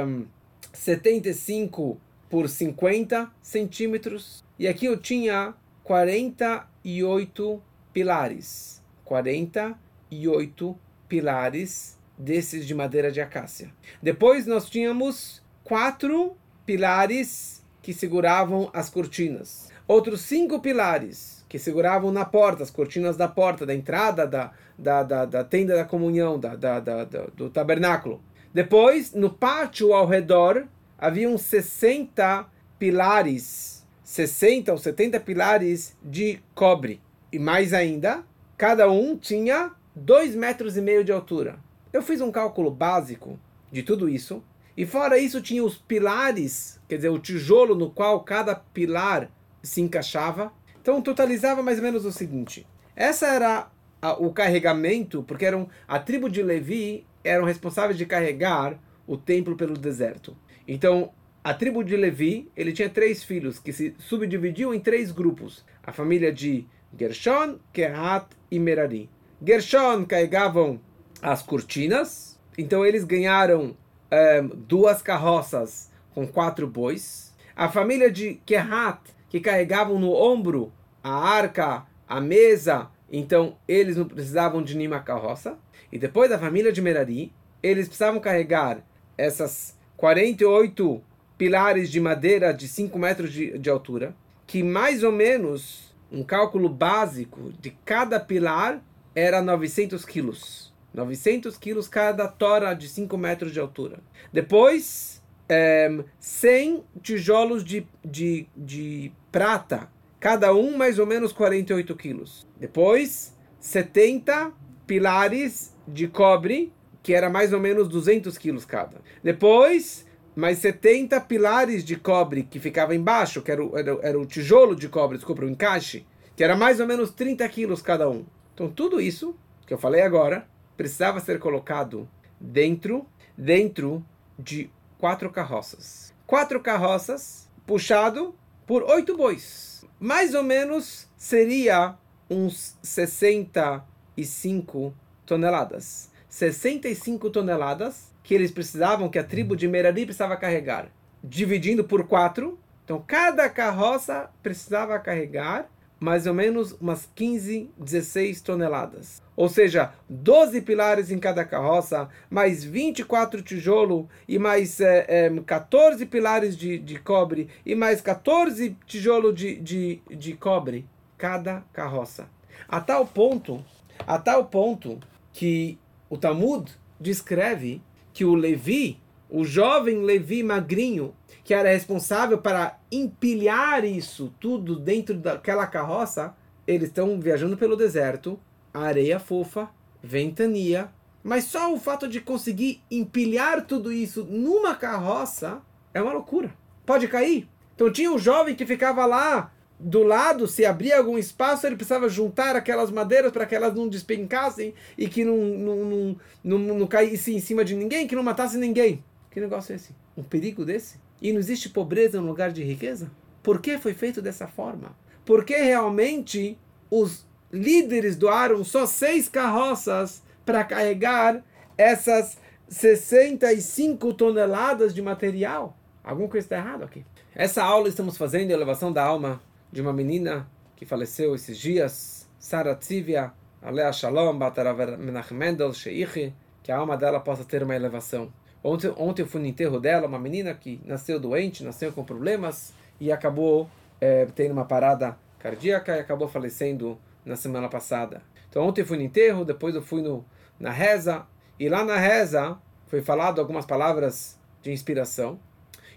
um, 0.05 0.25
75 0.71 1.99
por 2.29 2.47
50 2.47 3.29
centímetros 3.41 4.43
e 4.61 4.67
aqui 4.67 4.85
eu 4.85 4.95
tinha 4.95 5.55
48 5.83 7.63
pilares. 7.91 8.79
48 9.03 10.77
pilares 11.09 11.97
desses 12.15 12.67
de 12.67 12.75
madeira 12.75 13.11
de 13.11 13.19
acácia. 13.19 13.73
Depois 14.03 14.45
nós 14.45 14.69
tínhamos 14.69 15.41
quatro 15.63 16.37
pilares 16.63 17.65
que 17.81 17.91
seguravam 17.91 18.69
as 18.71 18.87
cortinas. 18.87 19.71
Outros 19.87 20.21
cinco 20.21 20.59
pilares 20.59 21.43
que 21.49 21.57
seguravam 21.57 22.11
na 22.11 22.23
porta, 22.23 22.61
as 22.61 22.69
cortinas 22.69 23.17
da 23.17 23.27
porta, 23.27 23.65
da 23.65 23.73
entrada 23.73 24.27
da, 24.27 24.51
da, 24.77 25.01
da, 25.01 25.25
da 25.25 25.43
tenda 25.43 25.75
da 25.75 25.85
comunhão, 25.85 26.39
da, 26.39 26.55
da, 26.55 26.79
da, 26.79 27.03
do 27.03 27.49
tabernáculo. 27.49 28.21
Depois, 28.53 29.11
no 29.11 29.31
pátio 29.31 29.91
ao 29.91 30.05
redor, 30.05 30.67
haviam 30.99 31.35
60 31.35 32.45
pilares 32.77 33.80
60 34.11 34.73
ou 34.73 34.77
70 34.77 35.21
pilares 35.21 35.95
de 36.03 36.41
cobre. 36.53 36.99
E 37.31 37.39
mais 37.39 37.73
ainda, 37.73 38.25
cada 38.57 38.91
um 38.91 39.15
tinha 39.15 39.71
2 39.95 40.35
metros 40.35 40.75
e 40.75 40.81
meio 40.81 41.01
de 41.01 41.13
altura. 41.13 41.57
Eu 41.93 42.01
fiz 42.01 42.19
um 42.19 42.29
cálculo 42.29 42.69
básico 42.69 43.39
de 43.71 43.83
tudo 43.83 44.09
isso. 44.09 44.43
E 44.75 44.85
fora 44.85 45.17
isso, 45.17 45.39
tinha 45.39 45.63
os 45.63 45.77
pilares, 45.77 46.77
quer 46.89 46.97
dizer, 46.97 47.07
o 47.07 47.19
tijolo 47.19 47.73
no 47.73 47.89
qual 47.89 48.19
cada 48.19 48.53
pilar 48.53 49.31
se 49.63 49.79
encaixava. 49.79 50.51
Então, 50.81 51.01
totalizava 51.01 51.63
mais 51.63 51.77
ou 51.77 51.83
menos 51.83 52.03
o 52.03 52.11
seguinte: 52.11 52.67
essa 52.93 53.27
era 53.27 53.71
a, 54.01 54.11
o 54.21 54.33
carregamento, 54.33 55.23
porque 55.23 55.45
eram 55.45 55.69
a 55.87 55.97
tribo 55.97 56.29
de 56.29 56.43
Levi 56.43 57.05
eram 57.23 57.45
responsáveis 57.45 57.97
de 57.97 58.05
carregar 58.05 58.77
o 59.07 59.15
templo 59.15 59.55
pelo 59.55 59.77
deserto. 59.77 60.35
Então, 60.67 61.13
a 61.43 61.53
tribo 61.53 61.83
de 61.83 61.95
Levi, 61.95 62.51
ele 62.55 62.71
tinha 62.71 62.89
três 62.89 63.23
filhos 63.23 63.57
que 63.57 63.73
se 63.73 63.95
subdividiam 63.97 64.73
em 64.73 64.79
três 64.79 65.11
grupos. 65.11 65.65
A 65.83 65.91
família 65.91 66.31
de 66.31 66.67
Gershon, 66.97 67.57
Kehat 67.73 68.27
e 68.51 68.59
Merari. 68.59 69.09
Gershon 69.43 70.05
carregavam 70.05 70.79
as 71.19 71.41
cortinas, 71.41 72.39
então 72.55 72.85
eles 72.85 73.03
ganharam 73.03 73.61
um, 73.61 73.75
eh, 74.11 74.43
duas 74.67 75.01
carroças 75.01 75.91
com 76.13 76.27
quatro 76.27 76.67
bois. 76.67 77.33
A 77.55 77.69
família 77.69 78.11
de 78.11 78.35
Kehat, 78.45 78.99
que 79.27 79.39
carregavam 79.39 79.99
no 79.99 80.13
ombro 80.13 80.71
a 81.03 81.11
arca, 81.11 81.87
a 82.07 82.21
mesa, 82.21 82.89
então 83.11 83.57
eles 83.67 83.97
não 83.97 84.05
precisavam 84.05 84.61
de 84.61 84.77
nenhuma 84.77 84.99
carroça. 84.99 85.57
E 85.91 85.97
depois 85.97 86.31
a 86.31 86.37
família 86.37 86.71
de 86.71 86.81
Merari, 86.83 87.33
eles 87.63 87.87
precisavam 87.87 88.19
carregar 88.19 88.83
essas 89.17 89.75
48 89.97 91.01
pilares 91.41 91.89
de 91.89 91.99
madeira 91.99 92.53
de 92.53 92.67
5 92.67 92.99
metros 92.99 93.33
de, 93.33 93.57
de 93.57 93.67
altura, 93.67 94.15
que 94.45 94.61
mais 94.61 95.03
ou 95.03 95.11
menos 95.11 95.91
um 96.11 96.23
cálculo 96.23 96.69
básico 96.69 97.51
de 97.59 97.71
cada 97.83 98.19
pilar 98.19 98.79
era 99.15 99.41
900 99.41 100.05
quilos. 100.05 100.71
900 100.93 101.57
quilos 101.57 101.87
cada 101.87 102.27
tora 102.27 102.75
de 102.75 102.87
5 102.87 103.17
metros 103.17 103.51
de 103.51 103.59
altura. 103.59 103.97
Depois, 104.31 105.19
é, 105.49 105.89
100 106.19 106.83
tijolos 107.01 107.65
de, 107.65 107.87
de, 108.05 108.45
de 108.55 109.11
prata, 109.31 109.89
cada 110.19 110.53
um 110.53 110.77
mais 110.77 110.99
ou 110.99 111.07
menos 111.07 111.33
48 111.33 111.95
quilos. 111.95 112.45
Depois, 112.59 113.35
70 113.59 114.51
pilares 114.85 115.75
de 115.87 116.07
cobre, 116.07 116.71
que 117.01 117.15
era 117.15 117.31
mais 117.31 117.51
ou 117.51 117.59
menos 117.59 117.89
200 117.89 118.37
quilos 118.37 118.63
cada. 118.63 119.01
Depois, 119.23 120.05
mais 120.41 120.57
70 120.57 121.21
pilares 121.21 121.85
de 121.85 121.95
cobre 121.95 122.43
que 122.43 122.59
ficava 122.59 122.95
embaixo, 122.95 123.43
que 123.43 123.51
era 123.51 123.63
o, 123.63 123.77
era, 123.77 123.99
era 124.01 124.19
o 124.19 124.25
tijolo 124.25 124.75
de 124.75 124.89
cobre, 124.89 125.17
desculpa, 125.17 125.45
o 125.45 125.49
encaixe, 125.49 126.03
que 126.35 126.43
era 126.43 126.57
mais 126.57 126.79
ou 126.79 126.87
menos 126.87 127.11
30 127.11 127.47
quilos 127.49 127.79
cada 127.81 128.09
um. 128.09 128.25
Então 128.53 128.67
tudo 128.67 128.99
isso 128.99 129.35
que 129.67 129.73
eu 129.73 129.77
falei 129.77 130.01
agora 130.01 130.47
precisava 130.75 131.19
ser 131.19 131.37
colocado 131.39 132.09
dentro, 132.39 133.05
dentro 133.37 134.03
de 134.37 134.69
quatro 134.97 135.29
carroças. 135.29 136.11
Quatro 136.25 136.59
carroças 136.59 137.47
puxado 137.65 138.35
por 138.65 138.83
oito 138.83 139.15
bois. 139.15 139.85
Mais 139.99 140.33
ou 140.33 140.43
menos 140.43 141.07
seria 141.15 141.95
uns 142.29 142.77
65 142.81 144.93
toneladas. 145.23 146.10
65 146.31 147.29
toneladas 147.29 148.09
que 148.23 148.33
eles 148.33 148.51
precisavam, 148.51 149.09
que 149.09 149.19
a 149.19 149.23
tribo 149.23 149.53
de 149.53 149.67
Merari 149.67 150.05
precisava 150.05 150.37
carregar, 150.37 150.89
dividindo 151.21 151.83
por 151.83 152.07
quatro. 152.07 152.57
Então, 152.85 153.03
cada 153.05 153.49
carroça 153.49 154.29
precisava 154.41 154.97
carregar 154.97 155.69
mais 155.99 156.25
ou 156.25 156.33
menos 156.33 156.71
umas 156.79 157.07
15, 157.13 157.69
16 157.77 158.41
toneladas. 158.41 159.21
ou 159.35 159.49
seja, 159.49 159.91
12 160.09 160.61
pilares 160.61 161.11
em 161.11 161.19
cada 161.19 161.43
carroça, 161.43 162.09
mais 162.29 162.63
24 162.63 163.41
tijolos 163.41 164.05
e 164.27 164.39
mais 164.39 164.79
é, 164.79 165.05
é, 165.07 165.41
14 165.45 166.05
pilares 166.05 166.55
de, 166.55 166.77
de 166.79 166.99
cobre 166.99 167.49
e 167.65 167.75
mais 167.75 168.01
14 168.01 168.77
tijolos 168.85 169.35
de, 169.35 169.55
de, 169.57 170.01
de 170.09 170.33
cobre 170.33 170.87
cada 171.17 171.63
carroça. 171.73 172.29
A 172.67 172.79
tal 172.79 173.05
ponto, 173.05 173.63
a 174.05 174.17
tal 174.17 174.45
ponto 174.45 174.99
que 175.33 175.77
o 176.11 176.17
Talmud 176.17 176.69
descreve 176.99 177.81
que 178.11 178.25
o 178.25 178.35
Levi, 178.35 178.99
o 179.29 179.45
jovem 179.45 180.03
Levi 180.03 180.43
magrinho, 180.43 181.15
que 181.41 181.53
era 181.53 181.69
responsável 181.69 182.37
para 182.37 182.77
empilhar 182.91 183.85
isso 183.85 184.35
tudo 184.37 184.77
dentro 184.77 185.15
daquela 185.15 185.65
carroça, 185.65 186.35
eles 186.67 186.89
estão 186.89 187.17
viajando 187.17 187.55
pelo 187.55 187.77
deserto, 187.77 188.37
areia 188.73 189.21
fofa, 189.21 189.69
ventania, 190.03 190.91
mas 191.23 191.45
só 191.45 191.73
o 191.73 191.79
fato 191.79 192.09
de 192.09 192.19
conseguir 192.19 192.83
empilhar 192.91 193.65
tudo 193.65 193.89
isso 193.89 194.25
numa 194.25 194.75
carroça 194.75 195.61
é 195.93 196.01
uma 196.01 196.11
loucura. 196.11 196.53
Pode 196.85 197.07
cair. 197.07 197.47
Então 197.73 197.89
tinha 197.89 198.11
um 198.11 198.19
jovem 198.19 198.53
que 198.53 198.65
ficava 198.65 199.05
lá 199.05 199.53
do 199.83 200.03
lado, 200.03 200.47
se 200.47 200.63
abria 200.63 200.97
algum 200.97 201.17
espaço, 201.17 201.65
ele 201.65 201.75
precisava 201.75 202.07
juntar 202.07 202.55
aquelas 202.55 202.91
madeiras 202.91 203.31
para 203.31 203.45
que 203.45 203.55
elas 203.55 203.73
não 203.73 203.87
despencassem 203.87 204.73
e 204.97 205.07
que 205.07 205.25
não, 205.25 205.37
não, 205.37 205.75
não, 205.85 206.17
não, 206.43 206.59
não 206.79 206.87
caísse 206.87 207.33
em 207.33 207.39
cima 207.39 207.65
de 207.65 207.75
ninguém, 207.75 208.07
que 208.07 208.15
não 208.15 208.23
matasse 208.23 208.57
ninguém. 208.57 209.03
Que 209.31 209.39
negócio 209.39 209.73
é 209.73 209.75
esse? 209.77 209.95
Um 210.15 210.23
perigo 210.23 210.63
desse? 210.63 210.99
E 211.21 211.33
não 211.33 211.39
existe 211.39 211.69
pobreza 211.69 212.21
no 212.21 212.27
lugar 212.27 212.51
de 212.51 212.63
riqueza? 212.63 213.09
Por 213.41 213.59
que 213.59 213.77
foi 213.77 213.93
feito 213.93 214.21
dessa 214.21 214.47
forma? 214.47 214.95
Porque 215.25 215.55
realmente 215.55 216.57
os 216.89 217.25
líderes 217.51 218.15
doaram 218.15 218.63
só 218.63 218.85
seis 218.85 219.27
carroças 219.27 220.21
para 220.45 220.63
carregar 220.63 221.43
essas 221.77 222.37
65 222.67 224.13
toneladas 224.13 224.93
de 224.93 225.01
material? 225.01 225.75
Alguma 226.03 226.27
coisa 226.27 226.45
está 226.45 226.57
errada 226.57 226.85
aqui. 226.85 227.03
Essa 227.33 227.63
aula 227.63 227.87
estamos 227.87 228.17
fazendo, 228.17 228.51
elevação 228.51 228.91
da 228.91 229.03
alma 229.03 229.41
de 229.71 229.81
uma 229.81 229.93
menina 229.93 230.47
que 230.75 230.85
faleceu 230.85 231.33
esses 231.33 231.57
dias, 231.57 232.27
Sara 232.39 232.75
Tzivia, 232.75 233.31
Alea 233.61 233.93
Shalom, 233.93 234.37
Batarav 234.37 234.97
Menachem 234.97 235.37
Mendel, 235.37 235.73
Sheichi, 235.73 236.33
que 236.63 236.71
a 236.71 236.77
alma 236.77 236.97
dela 236.97 237.19
possa 237.19 237.45
ter 237.45 237.63
uma 237.63 237.75
elevação. 237.75 238.31
Ontem, 238.63 238.93
ontem 238.97 239.21
eu 239.21 239.27
fui 239.27 239.41
no 239.41 239.47
enterro 239.47 239.79
dela, 239.79 240.07
uma 240.07 240.19
menina 240.19 240.53
que 240.53 240.79
nasceu 240.85 241.19
doente, 241.19 241.63
nasceu 241.63 241.91
com 241.91 242.03
problemas 242.03 242.73
e 242.99 243.11
acabou 243.11 243.69
é, 243.99 244.25
tendo 244.35 244.51
uma 244.51 244.65
parada 244.65 245.17
cardíaca 245.39 245.95
e 245.95 245.99
acabou 245.99 246.27
falecendo 246.27 246.97
na 247.25 247.35
semana 247.35 247.69
passada. 247.69 248.21
Então 248.49 248.67
ontem 248.67 248.81
eu 248.81 248.85
fui 248.85 248.97
no 248.97 249.03
enterro, 249.03 249.45
depois 249.45 249.73
eu 249.73 249.81
fui 249.81 250.01
no, 250.01 250.25
na 250.59 250.71
reza, 250.71 251.25
e 251.59 251.69
lá 251.69 251.83
na 251.83 251.97
reza 251.97 252.57
foi 252.87 253.01
falado 253.01 253.39
algumas 253.39 253.65
palavras 253.65 254.37
de 254.61 254.71
inspiração. 254.71 255.39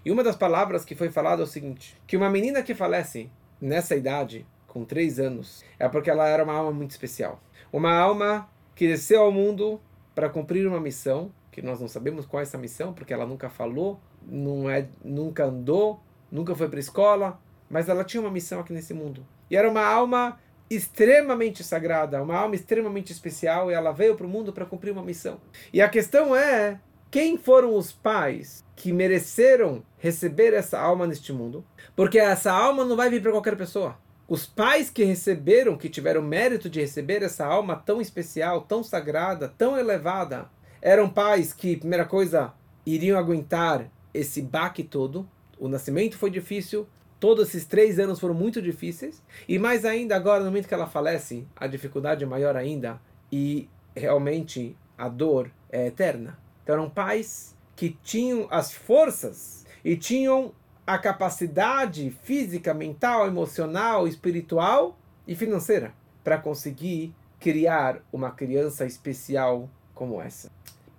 E 0.03 0.11
uma 0.11 0.23
das 0.23 0.35
palavras 0.35 0.85
que 0.85 0.95
foi 0.95 1.09
falada 1.09 1.41
é 1.41 1.45
o 1.45 1.47
seguinte: 1.47 1.97
que 2.07 2.15
uma 2.15 2.29
menina 2.29 2.63
que 2.63 2.73
falece 2.73 3.29
nessa 3.59 3.95
idade, 3.95 4.45
com 4.67 4.83
três 4.83 5.19
anos, 5.19 5.63
é 5.79 5.87
porque 5.87 6.09
ela 6.09 6.27
era 6.27 6.43
uma 6.43 6.53
alma 6.53 6.71
muito 6.71 6.91
especial. 6.91 7.41
Uma 7.71 7.93
alma 7.93 8.49
que 8.75 8.87
desceu 8.87 9.21
ao 9.21 9.31
mundo 9.31 9.79
para 10.13 10.29
cumprir 10.29 10.67
uma 10.67 10.79
missão, 10.79 11.31
que 11.51 11.61
nós 11.61 11.79
não 11.79 11.87
sabemos 11.87 12.25
qual 12.25 12.41
é 12.41 12.43
essa 12.43 12.57
missão, 12.57 12.93
porque 12.93 13.13
ela 13.13 13.25
nunca 13.25 13.49
falou, 13.49 13.99
não 14.25 14.69
é, 14.69 14.87
nunca 15.03 15.45
andou, 15.45 16.01
nunca 16.31 16.53
foi 16.55 16.67
para 16.67 16.77
a 16.77 16.79
escola, 16.79 17.39
mas 17.69 17.87
ela 17.89 18.03
tinha 18.03 18.21
uma 18.21 18.31
missão 18.31 18.59
aqui 18.59 18.73
nesse 18.73 18.93
mundo. 18.93 19.25
E 19.49 19.55
era 19.55 19.69
uma 19.69 19.85
alma 19.85 20.39
extremamente 20.69 21.63
sagrada, 21.63 22.21
uma 22.21 22.35
alma 22.35 22.55
extremamente 22.55 23.11
especial, 23.11 23.69
e 23.69 23.73
ela 23.73 23.91
veio 23.91 24.15
para 24.15 24.25
o 24.25 24.29
mundo 24.29 24.51
para 24.51 24.65
cumprir 24.65 24.91
uma 24.91 25.03
missão. 25.03 25.39
E 25.71 25.81
a 25.81 25.87
questão 25.87 26.35
é 26.35 26.79
quem 27.09 27.37
foram 27.37 27.75
os 27.75 27.91
pais 27.91 28.63
que 28.75 28.91
mereceram 28.91 29.83
receber 29.97 30.53
essa 30.53 30.79
alma 30.79 31.07
neste 31.07 31.31
mundo? 31.31 31.63
Porque 31.95 32.19
essa 32.19 32.51
alma 32.51 32.83
não 32.83 32.95
vai 32.95 33.09
vir 33.09 33.21
para 33.21 33.31
qualquer 33.31 33.55
pessoa. 33.55 33.97
Os 34.27 34.45
pais 34.45 34.89
que 34.89 35.03
receberam, 35.03 35.77
que 35.77 35.87
tiveram 35.87 36.21
mérito 36.21 36.69
de 36.69 36.81
receber 36.81 37.21
essa 37.21 37.45
alma 37.45 37.75
tão 37.75 38.01
especial, 38.01 38.61
tão 38.61 38.83
sagrada, 38.83 39.53
tão 39.55 39.77
elevada, 39.77 40.49
eram 40.81 41.09
pais 41.09 41.53
que, 41.53 41.77
primeira 41.77 42.05
coisa, 42.05 42.53
iriam 42.85 43.17
aguentar 43.17 43.89
esse 44.13 44.41
baque 44.41 44.83
todo. 44.83 45.29
O 45.59 45.67
nascimento 45.67 46.17
foi 46.17 46.29
difícil, 46.29 46.87
todos 47.19 47.49
esses 47.49 47.65
três 47.65 47.97
anos 47.99 48.19
foram 48.19 48.33
muito 48.33 48.61
difíceis, 48.61 49.21
e 49.47 49.57
mais 49.57 49.85
ainda 49.85 50.15
agora, 50.15 50.39
no 50.39 50.47
momento 50.47 50.67
que 50.67 50.73
ela 50.73 50.87
falece, 50.87 51.47
a 51.55 51.65
dificuldade 51.67 52.23
é 52.23 52.27
maior 52.27 52.55
ainda, 52.55 52.99
e 53.31 53.69
realmente 53.95 54.75
a 54.97 55.07
dor 55.07 55.49
é 55.71 55.87
eterna. 55.87 56.37
Então 56.65 56.73
eram 56.73 56.89
pais 56.89 57.55
que 57.75 57.95
tinham 58.03 58.47
as 58.49 58.73
forças 58.73 59.67
e 59.83 59.95
tinham 59.95 60.51
a 60.85 60.97
capacidade 60.97 62.09
física, 62.23 62.73
mental, 62.73 63.27
emocional, 63.27 64.07
espiritual 64.07 64.97
e 65.27 65.35
financeira 65.35 65.93
para 66.23 66.39
conseguir 66.39 67.13
criar 67.39 68.01
uma 68.11 68.31
criança 68.31 68.83
especial 68.83 69.69
como 69.93 70.19
essa. 70.19 70.51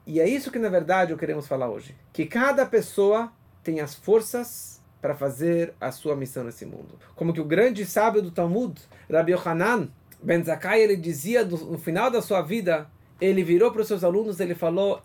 E 0.06 0.20
é 0.20 0.28
isso 0.28 0.52
que 0.52 0.58
na 0.60 0.68
verdade 0.68 1.10
eu 1.10 1.18
queremos 1.18 1.48
falar 1.48 1.68
hoje, 1.68 1.96
que 2.12 2.26
cada 2.26 2.64
pessoa 2.64 3.32
tem 3.64 3.80
as 3.80 3.92
forças 3.92 4.80
para 5.02 5.16
fazer 5.16 5.74
a 5.80 5.90
sua 5.90 6.14
missão 6.14 6.44
nesse 6.44 6.64
mundo. 6.64 6.96
Como 7.16 7.32
que 7.32 7.40
o 7.40 7.44
grande 7.44 7.84
sábio 7.84 8.22
do 8.22 8.30
Talmud, 8.30 8.80
Rabbi 9.10 9.32
Yohanan 9.32 9.88
Ben 10.22 10.42
Zakkai, 10.42 10.80
ele 10.80 10.96
dizia 10.96 11.44
no 11.44 11.78
final 11.78 12.08
da 12.08 12.22
sua 12.22 12.42
vida 12.42 12.88
ele 13.20 13.42
virou 13.42 13.70
para 13.70 13.82
os 13.82 13.88
seus 13.88 14.04
alunos 14.04 14.40
ele 14.40 14.54
falou: 14.54 15.02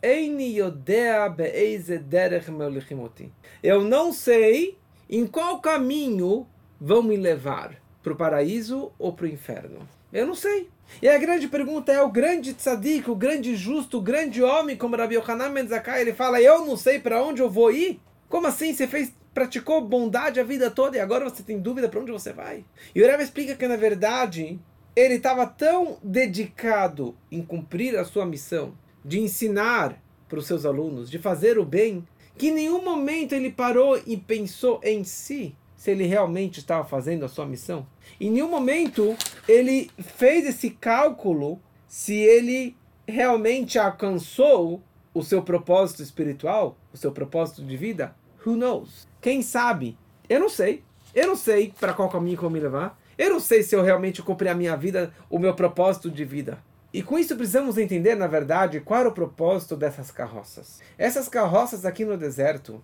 Eu 3.64 3.84
não 3.84 4.12
sei 4.12 4.78
em 5.10 5.26
qual 5.26 5.60
caminho 5.60 6.48
vão 6.80 7.04
me 7.04 7.16
levar 7.16 7.82
para 8.02 8.14
o 8.14 8.16
paraíso 8.16 8.92
ou 8.98 9.14
para 9.14 9.26
o 9.26 9.30
inferno. 9.30 9.88
Eu 10.12 10.28
não 10.28 10.36
sei. 10.36 10.70
E 11.02 11.08
a 11.08 11.18
grande 11.18 11.48
pergunta 11.48 11.92
é: 11.92 12.02
o 12.02 12.10
grande 12.10 12.54
tzadik, 12.54 13.10
o 13.10 13.16
grande 13.16 13.56
justo, 13.56 14.00
o 14.00 14.02
grande 14.02 14.44
homem, 14.44 14.76
como 14.76 14.96
Rabi 14.98 15.16
Yohanan 15.16 15.50
Menzakai, 15.50 16.02
ele 16.02 16.14
fala: 16.14 16.42
Eu 16.42 16.66
não 16.66 16.76
sei 16.76 17.00
para 17.00 17.24
onde 17.24 17.42
eu 17.42 17.50
vou 17.50 17.72
ir? 17.72 18.00
Como 18.28 18.48
assim? 18.48 18.74
Você 18.74 18.88
fez, 18.88 19.14
praticou 19.34 19.82
bondade 19.82 20.40
a 20.40 20.44
vida 20.44 20.70
toda 20.70 20.98
e 20.98 21.00
agora 21.00 21.30
você 21.30 21.44
tem 21.44 21.60
dúvida 21.60 21.88
para 21.88 22.00
onde 22.00 22.12
você 22.12 22.34
vai? 22.34 22.66
E 22.94 23.02
o 23.02 23.06
Rebbe 23.06 23.24
explica 23.24 23.56
que, 23.56 23.68
na 23.68 23.78
verdade, 23.78 24.60
ele 24.96 25.16
estava 25.16 25.46
tão 25.46 25.98
dedicado 26.04 27.16
em 27.32 27.42
cumprir 27.42 27.98
a 27.98 28.04
sua 28.04 28.26
missão, 28.26 28.74
de 29.04 29.20
ensinar 29.20 30.02
para 30.28 30.40
os 30.40 30.48
seus 30.48 30.66
alunos, 30.66 31.10
de 31.10 31.18
fazer 31.18 31.58
o 31.58 31.66
bem, 31.66 32.06
que 32.38 32.48
em 32.48 32.54
nenhum 32.54 32.84
momento 32.84 33.34
ele 33.34 33.52
parou 33.52 34.00
e 34.06 34.18
pensou 34.18 34.80
em 34.84 35.04
si 35.04 35.56
se 35.76 35.90
ele 35.90 36.06
realmente 36.06 36.60
estava 36.60 36.88
fazendo 36.88 37.26
a 37.26 37.28
sua 37.28 37.46
missão. 37.46 37.88
Em 38.20 38.30
nenhum 38.30 38.50
momento 38.50 39.16
ele 39.48 39.90
fez 39.98 40.46
esse 40.46 40.70
cálculo 40.70 41.60
se 41.88 42.14
ele 42.14 42.76
realmente 43.08 43.80
alcançou 43.80 44.82
o 45.14 45.24
seu 45.24 45.42
propósito 45.42 46.04
espiritual, 46.04 46.78
o 46.94 46.98
seu 46.98 47.12
propósito 47.12 47.64
de 47.64 47.76
vida. 47.76 48.16
Who 48.46 48.56
knows? 48.56 49.08
Quem 49.20 49.42
sabe? 49.42 49.98
Eu 50.30 50.40
não 50.40 50.50
sei. 50.50 50.84
Eu 51.14 51.28
não 51.28 51.36
sei 51.36 51.74
para 51.80 51.94
qual 51.94 52.10
caminho 52.10 52.38
eu 52.38 52.42
vou 52.42 52.50
me 52.50 52.60
levar. 52.60 53.01
Eu 53.22 53.30
não 53.30 53.40
sei 53.40 53.62
se 53.62 53.76
eu 53.76 53.84
realmente 53.84 54.20
cumpri 54.24 54.50
a 54.50 54.56
minha 54.56 54.76
vida, 54.76 55.14
o 55.30 55.38
meu 55.38 55.54
propósito 55.54 56.10
de 56.10 56.26
vida. 56.26 56.58
E 56.92 57.04
com 57.04 57.20
isso 57.20 57.36
precisamos 57.36 57.78
entender, 57.78 58.16
na 58.16 58.26
verdade, 58.26 58.80
qual 58.80 59.02
era 59.02 59.10
o 59.10 59.14
propósito 59.14 59.78
dessas 59.78 60.10
carroças. 60.10 60.80
Essas 60.98 61.30
carroças 61.30 61.86
aqui 61.86 62.04
no 62.04 62.18
deserto 62.18 62.84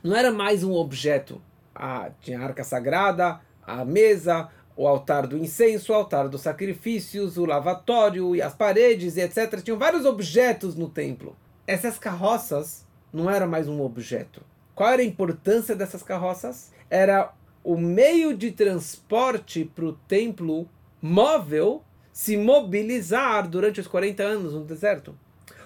não 0.00 0.14
era 0.14 0.30
mais 0.30 0.62
um 0.62 0.72
objeto. 0.72 1.42
Ah, 1.74 2.12
tinha 2.20 2.38
a 2.38 2.44
arca 2.44 2.62
sagrada, 2.62 3.40
a 3.66 3.84
mesa, 3.84 4.48
o 4.76 4.86
altar 4.86 5.26
do 5.26 5.36
incenso, 5.36 5.90
o 5.90 5.96
altar 5.96 6.28
dos 6.28 6.42
sacrifícios, 6.42 7.36
o 7.36 7.44
lavatório 7.44 8.36
e 8.36 8.40
as 8.40 8.54
paredes, 8.54 9.16
etc. 9.16 9.60
Tinham 9.64 9.80
vários 9.80 10.04
objetos 10.04 10.76
no 10.76 10.88
templo. 10.88 11.36
Essas 11.66 11.98
carroças 11.98 12.86
não 13.12 13.28
eram 13.28 13.48
mais 13.48 13.66
um 13.66 13.82
objeto. 13.82 14.42
Qual 14.76 14.90
era 14.90 15.02
a 15.02 15.04
importância 15.04 15.74
dessas 15.74 16.04
carroças? 16.04 16.70
Era 16.88 17.32
o 17.64 17.76
meio 17.76 18.36
de 18.36 18.50
transporte 18.50 19.64
para 19.64 19.84
o 19.84 19.92
templo 19.92 20.68
móvel 21.00 21.82
se 22.12 22.36
mobilizar 22.36 23.48
durante 23.48 23.80
os 23.80 23.86
40 23.86 24.22
anos 24.22 24.52
no 24.52 24.64
deserto. 24.64 25.14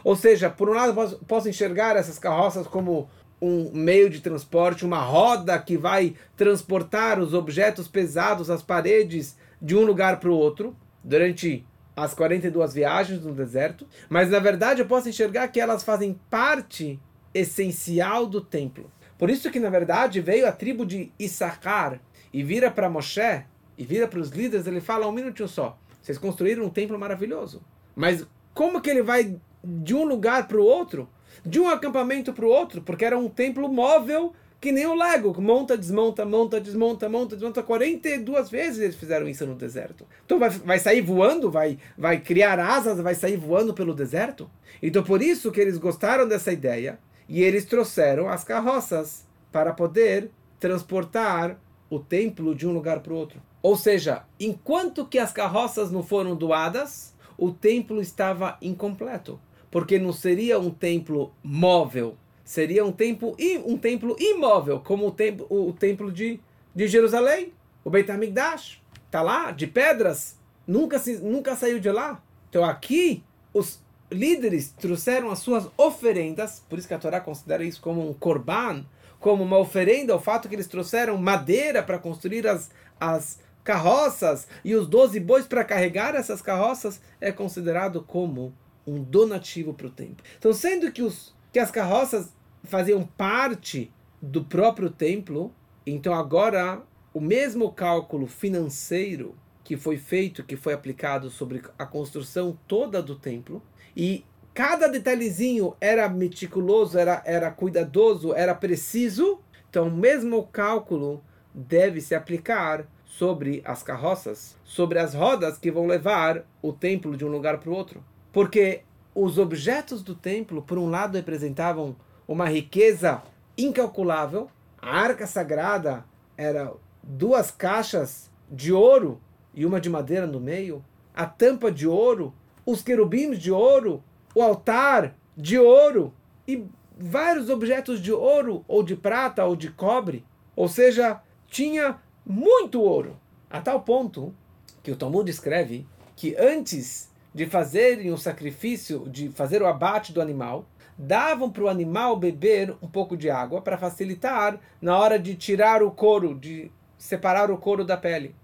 Ou 0.04 0.14
seja, 0.14 0.48
por 0.48 0.68
um 0.68 0.72
lado 0.72 0.94
posso, 0.94 1.18
posso 1.26 1.48
enxergar 1.48 1.96
essas 1.96 2.18
carroças 2.18 2.66
como 2.66 3.08
um 3.40 3.70
meio 3.72 4.08
de 4.08 4.20
transporte, 4.20 4.84
uma 4.84 5.00
roda 5.00 5.58
que 5.58 5.76
vai 5.76 6.14
transportar 6.36 7.18
os 7.18 7.34
objetos 7.34 7.88
pesados, 7.88 8.48
as 8.48 8.62
paredes, 8.62 9.36
de 9.60 9.76
um 9.76 9.84
lugar 9.84 10.20
para 10.20 10.30
o 10.30 10.36
outro, 10.36 10.76
durante 11.02 11.66
as 11.94 12.14
42 12.14 12.74
viagens 12.74 13.22
no 13.24 13.34
deserto. 13.34 13.86
Mas 14.08 14.30
na 14.30 14.38
verdade 14.38 14.80
eu 14.80 14.86
posso 14.86 15.08
enxergar 15.08 15.48
que 15.48 15.60
elas 15.60 15.82
fazem 15.82 16.18
parte 16.30 17.00
essencial 17.34 18.26
do 18.26 18.40
templo. 18.40 18.90
Por 19.18 19.30
isso 19.30 19.50
que, 19.50 19.60
na 19.60 19.70
verdade, 19.70 20.20
veio 20.20 20.46
a 20.46 20.52
tribo 20.52 20.84
de 20.84 21.10
Issachar 21.18 22.00
e 22.32 22.42
vira 22.42 22.70
para 22.70 22.90
Moshe 22.90 23.44
e 23.78 23.84
vira 23.84 24.06
para 24.08 24.20
os 24.20 24.30
líderes, 24.30 24.66
ele 24.66 24.80
fala 24.80 25.06
um 25.06 25.12
minutinho 25.12 25.48
só. 25.48 25.78
Vocês 26.02 26.18
construíram 26.18 26.64
um 26.64 26.70
templo 26.70 26.98
maravilhoso. 26.98 27.62
Mas 27.94 28.26
como 28.54 28.80
que 28.80 28.90
ele 28.90 29.02
vai 29.02 29.36
de 29.62 29.94
um 29.94 30.04
lugar 30.04 30.46
para 30.46 30.58
o 30.58 30.64
outro? 30.64 31.08
De 31.44 31.60
um 31.60 31.68
acampamento 31.68 32.32
para 32.32 32.44
o 32.44 32.48
outro? 32.48 32.80
Porque 32.80 33.04
era 33.04 33.18
um 33.18 33.28
templo 33.28 33.68
móvel 33.68 34.32
que 34.60 34.72
nem 34.72 34.86
o 34.86 34.94
Lego, 34.94 35.40
monta, 35.40 35.76
desmonta, 35.76 36.24
monta, 36.24 36.60
desmonta, 36.60 37.08
monta, 37.08 37.36
desmonta. 37.36 37.62
42 37.62 38.50
vezes 38.50 38.80
eles 38.80 38.96
fizeram 38.96 39.28
isso 39.28 39.46
no 39.46 39.54
deserto. 39.54 40.06
Então 40.24 40.38
vai, 40.38 40.50
vai 40.50 40.78
sair 40.78 41.02
voando, 41.02 41.50
vai, 41.50 41.78
vai 41.96 42.20
criar 42.20 42.58
asas, 42.58 43.00
vai 43.00 43.14
sair 43.14 43.36
voando 43.36 43.74
pelo 43.74 43.94
deserto? 43.94 44.50
Então 44.82 45.02
por 45.02 45.22
isso 45.22 45.52
que 45.52 45.60
eles 45.60 45.76
gostaram 45.76 46.26
dessa 46.26 46.52
ideia 46.52 46.98
e 47.28 47.42
eles 47.42 47.64
trouxeram 47.64 48.28
as 48.28 48.44
carroças 48.44 49.26
para 49.50 49.72
poder 49.72 50.30
transportar 50.58 51.58
o 51.88 51.98
templo 51.98 52.54
de 52.54 52.66
um 52.66 52.72
lugar 52.72 53.00
para 53.00 53.12
o 53.12 53.16
outro. 53.16 53.40
Ou 53.62 53.76
seja, 53.76 54.24
enquanto 54.38 55.06
que 55.06 55.18
as 55.18 55.32
carroças 55.32 55.90
não 55.90 56.02
foram 56.02 56.36
doadas, 56.36 57.14
o 57.36 57.50
templo 57.50 58.00
estava 58.00 58.56
incompleto, 58.62 59.40
porque 59.70 59.98
não 59.98 60.12
seria 60.12 60.58
um 60.58 60.70
templo 60.70 61.32
móvel, 61.42 62.16
seria 62.44 62.84
um 62.84 62.92
templo, 62.92 63.36
um 63.64 63.76
templo 63.76 64.16
imóvel, 64.18 64.80
como 64.80 65.06
o 65.06 65.10
templo, 65.10 65.46
o 65.50 65.72
templo 65.72 66.12
de, 66.12 66.40
de 66.74 66.86
Jerusalém, 66.86 67.52
o 67.84 67.90
Beit 67.90 68.10
HaMikdash. 68.10 68.80
Está 69.06 69.22
lá, 69.22 69.50
de 69.50 69.66
pedras, 69.66 70.36
nunca, 70.66 70.98
se, 70.98 71.18
nunca 71.18 71.56
saiu 71.56 71.78
de 71.78 71.90
lá. 71.90 72.22
Então 72.50 72.64
aqui, 72.64 73.22
os 73.54 73.80
líderes 74.10 74.70
trouxeram 74.70 75.30
as 75.30 75.40
suas 75.40 75.68
oferendas, 75.76 76.62
por 76.68 76.78
isso 76.78 76.88
que 76.88 76.94
a 76.94 76.98
Torá 76.98 77.20
considera 77.20 77.64
isso 77.64 77.80
como 77.80 78.08
um 78.08 78.14
korban, 78.14 78.84
como 79.18 79.42
uma 79.42 79.58
oferenda, 79.58 80.14
o 80.14 80.20
fato 80.20 80.48
que 80.48 80.54
eles 80.54 80.66
trouxeram 80.66 81.16
madeira 81.16 81.82
para 81.82 81.98
construir 81.98 82.46
as, 82.46 82.70
as 83.00 83.38
carroças 83.64 84.46
e 84.64 84.74
os 84.74 84.86
doze 84.86 85.18
bois 85.18 85.46
para 85.46 85.64
carregar 85.64 86.14
essas 86.14 86.40
carroças 86.40 87.00
é 87.20 87.32
considerado 87.32 88.02
como 88.02 88.54
um 88.86 89.02
donativo 89.02 89.74
para 89.74 89.88
o 89.88 89.90
templo. 89.90 90.24
Então, 90.38 90.52
sendo 90.52 90.92
que, 90.92 91.02
os, 91.02 91.34
que 91.52 91.58
as 91.58 91.70
carroças 91.70 92.32
faziam 92.62 93.02
parte 93.04 93.92
do 94.22 94.44
próprio 94.44 94.90
templo, 94.90 95.52
então 95.84 96.14
agora 96.14 96.82
o 97.12 97.20
mesmo 97.20 97.72
cálculo 97.72 98.26
financeiro 98.26 99.34
que 99.64 99.76
foi 99.76 99.96
feito, 99.96 100.44
que 100.44 100.56
foi 100.56 100.72
aplicado 100.72 101.28
sobre 101.28 101.60
a 101.76 101.84
construção 101.84 102.56
toda 102.68 103.02
do 103.02 103.16
templo, 103.16 103.60
e 103.96 104.24
cada 104.52 104.88
detalhezinho 104.88 105.74
era 105.80 106.08
meticuloso, 106.08 106.98
era, 106.98 107.22
era 107.24 107.50
cuidadoso, 107.50 108.34
era 108.34 108.54
preciso, 108.54 109.40
então 109.70 109.88
o 109.88 109.96
mesmo 109.96 110.46
cálculo 110.46 111.22
deve 111.54 112.00
se 112.00 112.14
aplicar 112.14 112.86
sobre 113.06 113.62
as 113.64 113.82
carroças, 113.82 114.56
sobre 114.62 114.98
as 114.98 115.14
rodas 115.14 115.56
que 115.56 115.70
vão 115.70 115.86
levar 115.86 116.44
o 116.60 116.72
templo 116.72 117.16
de 117.16 117.24
um 117.24 117.28
lugar 117.28 117.58
para 117.58 117.70
o 117.70 117.74
outro. 117.74 118.04
Porque 118.30 118.82
os 119.14 119.38
objetos 119.38 120.02
do 120.02 120.14
templo, 120.14 120.60
por 120.60 120.76
um 120.76 120.90
lado, 120.90 121.16
representavam 121.16 121.96
uma 122.28 122.46
riqueza 122.46 123.22
incalculável. 123.56 124.50
A 124.78 124.98
arca 124.98 125.26
sagrada 125.26 126.04
era 126.36 126.70
duas 127.02 127.50
caixas 127.50 128.30
de 128.50 128.72
ouro 128.72 129.18
e 129.54 129.64
uma 129.64 129.80
de 129.80 129.88
madeira 129.88 130.26
no 130.26 130.38
meio, 130.38 130.84
a 131.14 131.24
tampa 131.24 131.72
de 131.72 131.88
ouro, 131.88 132.34
os 132.66 132.82
querubins 132.82 133.38
de 133.38 133.52
ouro, 133.52 134.02
o 134.34 134.42
altar 134.42 135.14
de 135.36 135.56
ouro 135.56 136.12
e 136.46 136.66
vários 136.98 137.48
objetos 137.48 138.02
de 138.02 138.12
ouro 138.12 138.64
ou 138.66 138.82
de 138.82 138.96
prata 138.96 139.44
ou 139.44 139.54
de 139.54 139.70
cobre. 139.70 140.24
Ou 140.56 140.68
seja, 140.68 141.22
tinha 141.48 141.98
muito 142.24 142.82
ouro, 142.82 143.16
a 143.48 143.60
tal 143.60 143.82
ponto 143.82 144.34
que 144.82 144.90
o 144.90 144.96
Talmud 144.96 145.30
escreve 145.30 145.86
que 146.16 146.34
antes 146.36 147.10
de 147.32 147.46
fazerem 147.46 148.10
o 148.10 148.18
sacrifício, 148.18 149.08
de 149.08 149.28
fazer 149.28 149.62
o 149.62 149.66
abate 149.66 150.12
do 150.12 150.20
animal, 150.20 150.66
davam 150.98 151.50
para 151.50 151.64
o 151.64 151.68
animal 151.68 152.16
beber 152.16 152.74
um 152.80 152.88
pouco 152.88 153.16
de 153.16 153.28
água 153.28 153.60
para 153.60 153.76
facilitar 153.76 154.58
na 154.80 154.98
hora 154.98 155.18
de 155.18 155.34
tirar 155.34 155.82
o 155.82 155.90
couro, 155.90 156.34
de 156.34 156.70
separar 156.96 157.50
o 157.50 157.58
couro 157.58 157.84
da 157.84 157.96
pele, 157.96 158.34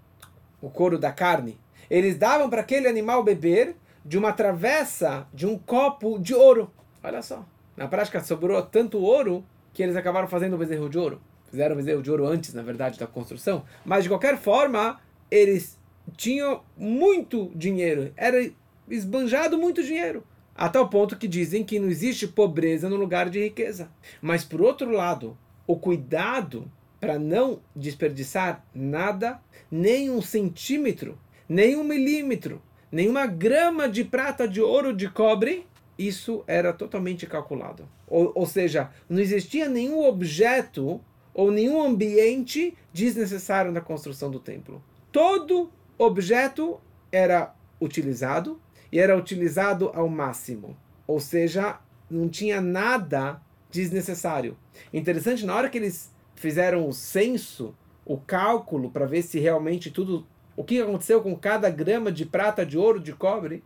o 0.61 0.69
couro 0.69 0.99
da 0.99 1.11
carne. 1.11 1.57
Eles 1.89 2.17
davam 2.17 2.49
para 2.49 2.61
aquele 2.61 2.87
animal 2.87 3.23
beber 3.23 3.75
de 4.05 4.17
uma 4.17 4.33
travessa 4.33 5.27
de 5.33 5.45
um 5.45 5.57
copo 5.57 6.19
de 6.19 6.33
ouro. 6.33 6.71
Olha 7.03 7.21
só. 7.21 7.45
Na 7.75 7.87
prática 7.87 8.23
sobrou 8.23 8.61
tanto 8.61 8.99
ouro 8.99 9.43
que 9.73 9.81
eles 9.81 9.95
acabaram 9.95 10.27
fazendo 10.27 10.53
o 10.53 10.57
bezerro 10.57 10.89
de 10.89 10.97
ouro. 10.97 11.21
Fizeram 11.49 11.73
o 11.73 11.77
bezerro 11.77 12.01
de 12.01 12.11
ouro 12.11 12.25
antes, 12.25 12.53
na 12.53 12.61
verdade, 12.61 12.99
da 12.99 13.07
construção. 13.07 13.63
Mas 13.85 14.03
de 14.03 14.09
qualquer 14.09 14.37
forma, 14.37 14.99
eles 15.29 15.79
tinham 16.15 16.61
muito 16.77 17.51
dinheiro. 17.55 18.11
Era 18.15 18.51
esbanjado 18.89 19.57
muito 19.57 19.83
dinheiro. 19.83 20.23
A 20.55 20.69
tal 20.69 20.87
ponto 20.87 21.17
que 21.17 21.27
dizem 21.27 21.63
que 21.63 21.79
não 21.79 21.87
existe 21.87 22.27
pobreza 22.27 22.89
no 22.89 22.95
lugar 22.95 23.29
de 23.29 23.43
riqueza. 23.43 23.89
Mas 24.21 24.43
por 24.43 24.61
outro 24.61 24.91
lado, 24.91 25.37
o 25.65 25.77
cuidado 25.77 26.71
para 26.99 27.19
não 27.19 27.59
desperdiçar 27.75 28.65
nada, 28.73 29.41
nem 29.69 30.09
um 30.09 30.21
centímetro, 30.21 31.19
nem 31.49 31.75
um 31.75 31.83
milímetro, 31.83 32.61
nenhuma 32.93 33.25
grama 33.25 33.89
de 33.89 34.03
prata, 34.03 34.47
de 34.47 34.61
ouro, 34.61 34.93
de 34.93 35.09
cobre, 35.09 35.65
isso 35.97 36.43
era 36.45 36.71
totalmente 36.71 37.25
calculado. 37.25 37.89
Ou, 38.07 38.31
ou 38.35 38.45
seja, 38.45 38.91
não 39.09 39.19
existia 39.19 39.67
nenhum 39.67 40.05
objeto 40.05 41.01
ou 41.33 41.49
nenhum 41.49 41.81
ambiente 41.81 42.77
desnecessário 42.93 43.71
na 43.71 43.81
construção 43.81 44.29
do 44.29 44.39
templo. 44.39 44.81
Todo 45.11 45.71
objeto 45.97 46.79
era 47.11 47.55
utilizado 47.81 48.61
e 48.91 48.99
era 48.99 49.17
utilizado 49.17 49.89
ao 49.95 50.07
máximo. 50.07 50.77
Ou 51.07 51.19
seja, 51.19 51.79
não 52.07 52.29
tinha 52.29 52.61
nada 52.61 53.41
desnecessário. 53.71 54.55
Interessante, 54.93 55.43
na 55.47 55.55
hora 55.55 55.67
que 55.67 55.79
eles 55.79 56.13
fizeram 56.35 56.87
o 56.87 56.93
censo, 56.93 57.75
o 58.05 58.17
cálculo 58.17 58.91
para 58.91 59.07
ver 59.07 59.23
se 59.23 59.39
realmente 59.39 59.89
tudo 59.89 60.27
o 60.55 60.63
que 60.63 60.81
aconteceu 60.81 61.21
com 61.21 61.35
cada 61.35 61.69
grama 61.69 62.11
de 62.11 62.25
prata, 62.25 62.65
de 62.65 62.77
ouro, 62.77 62.99
de 62.99 63.13
cobre, 63.13 63.63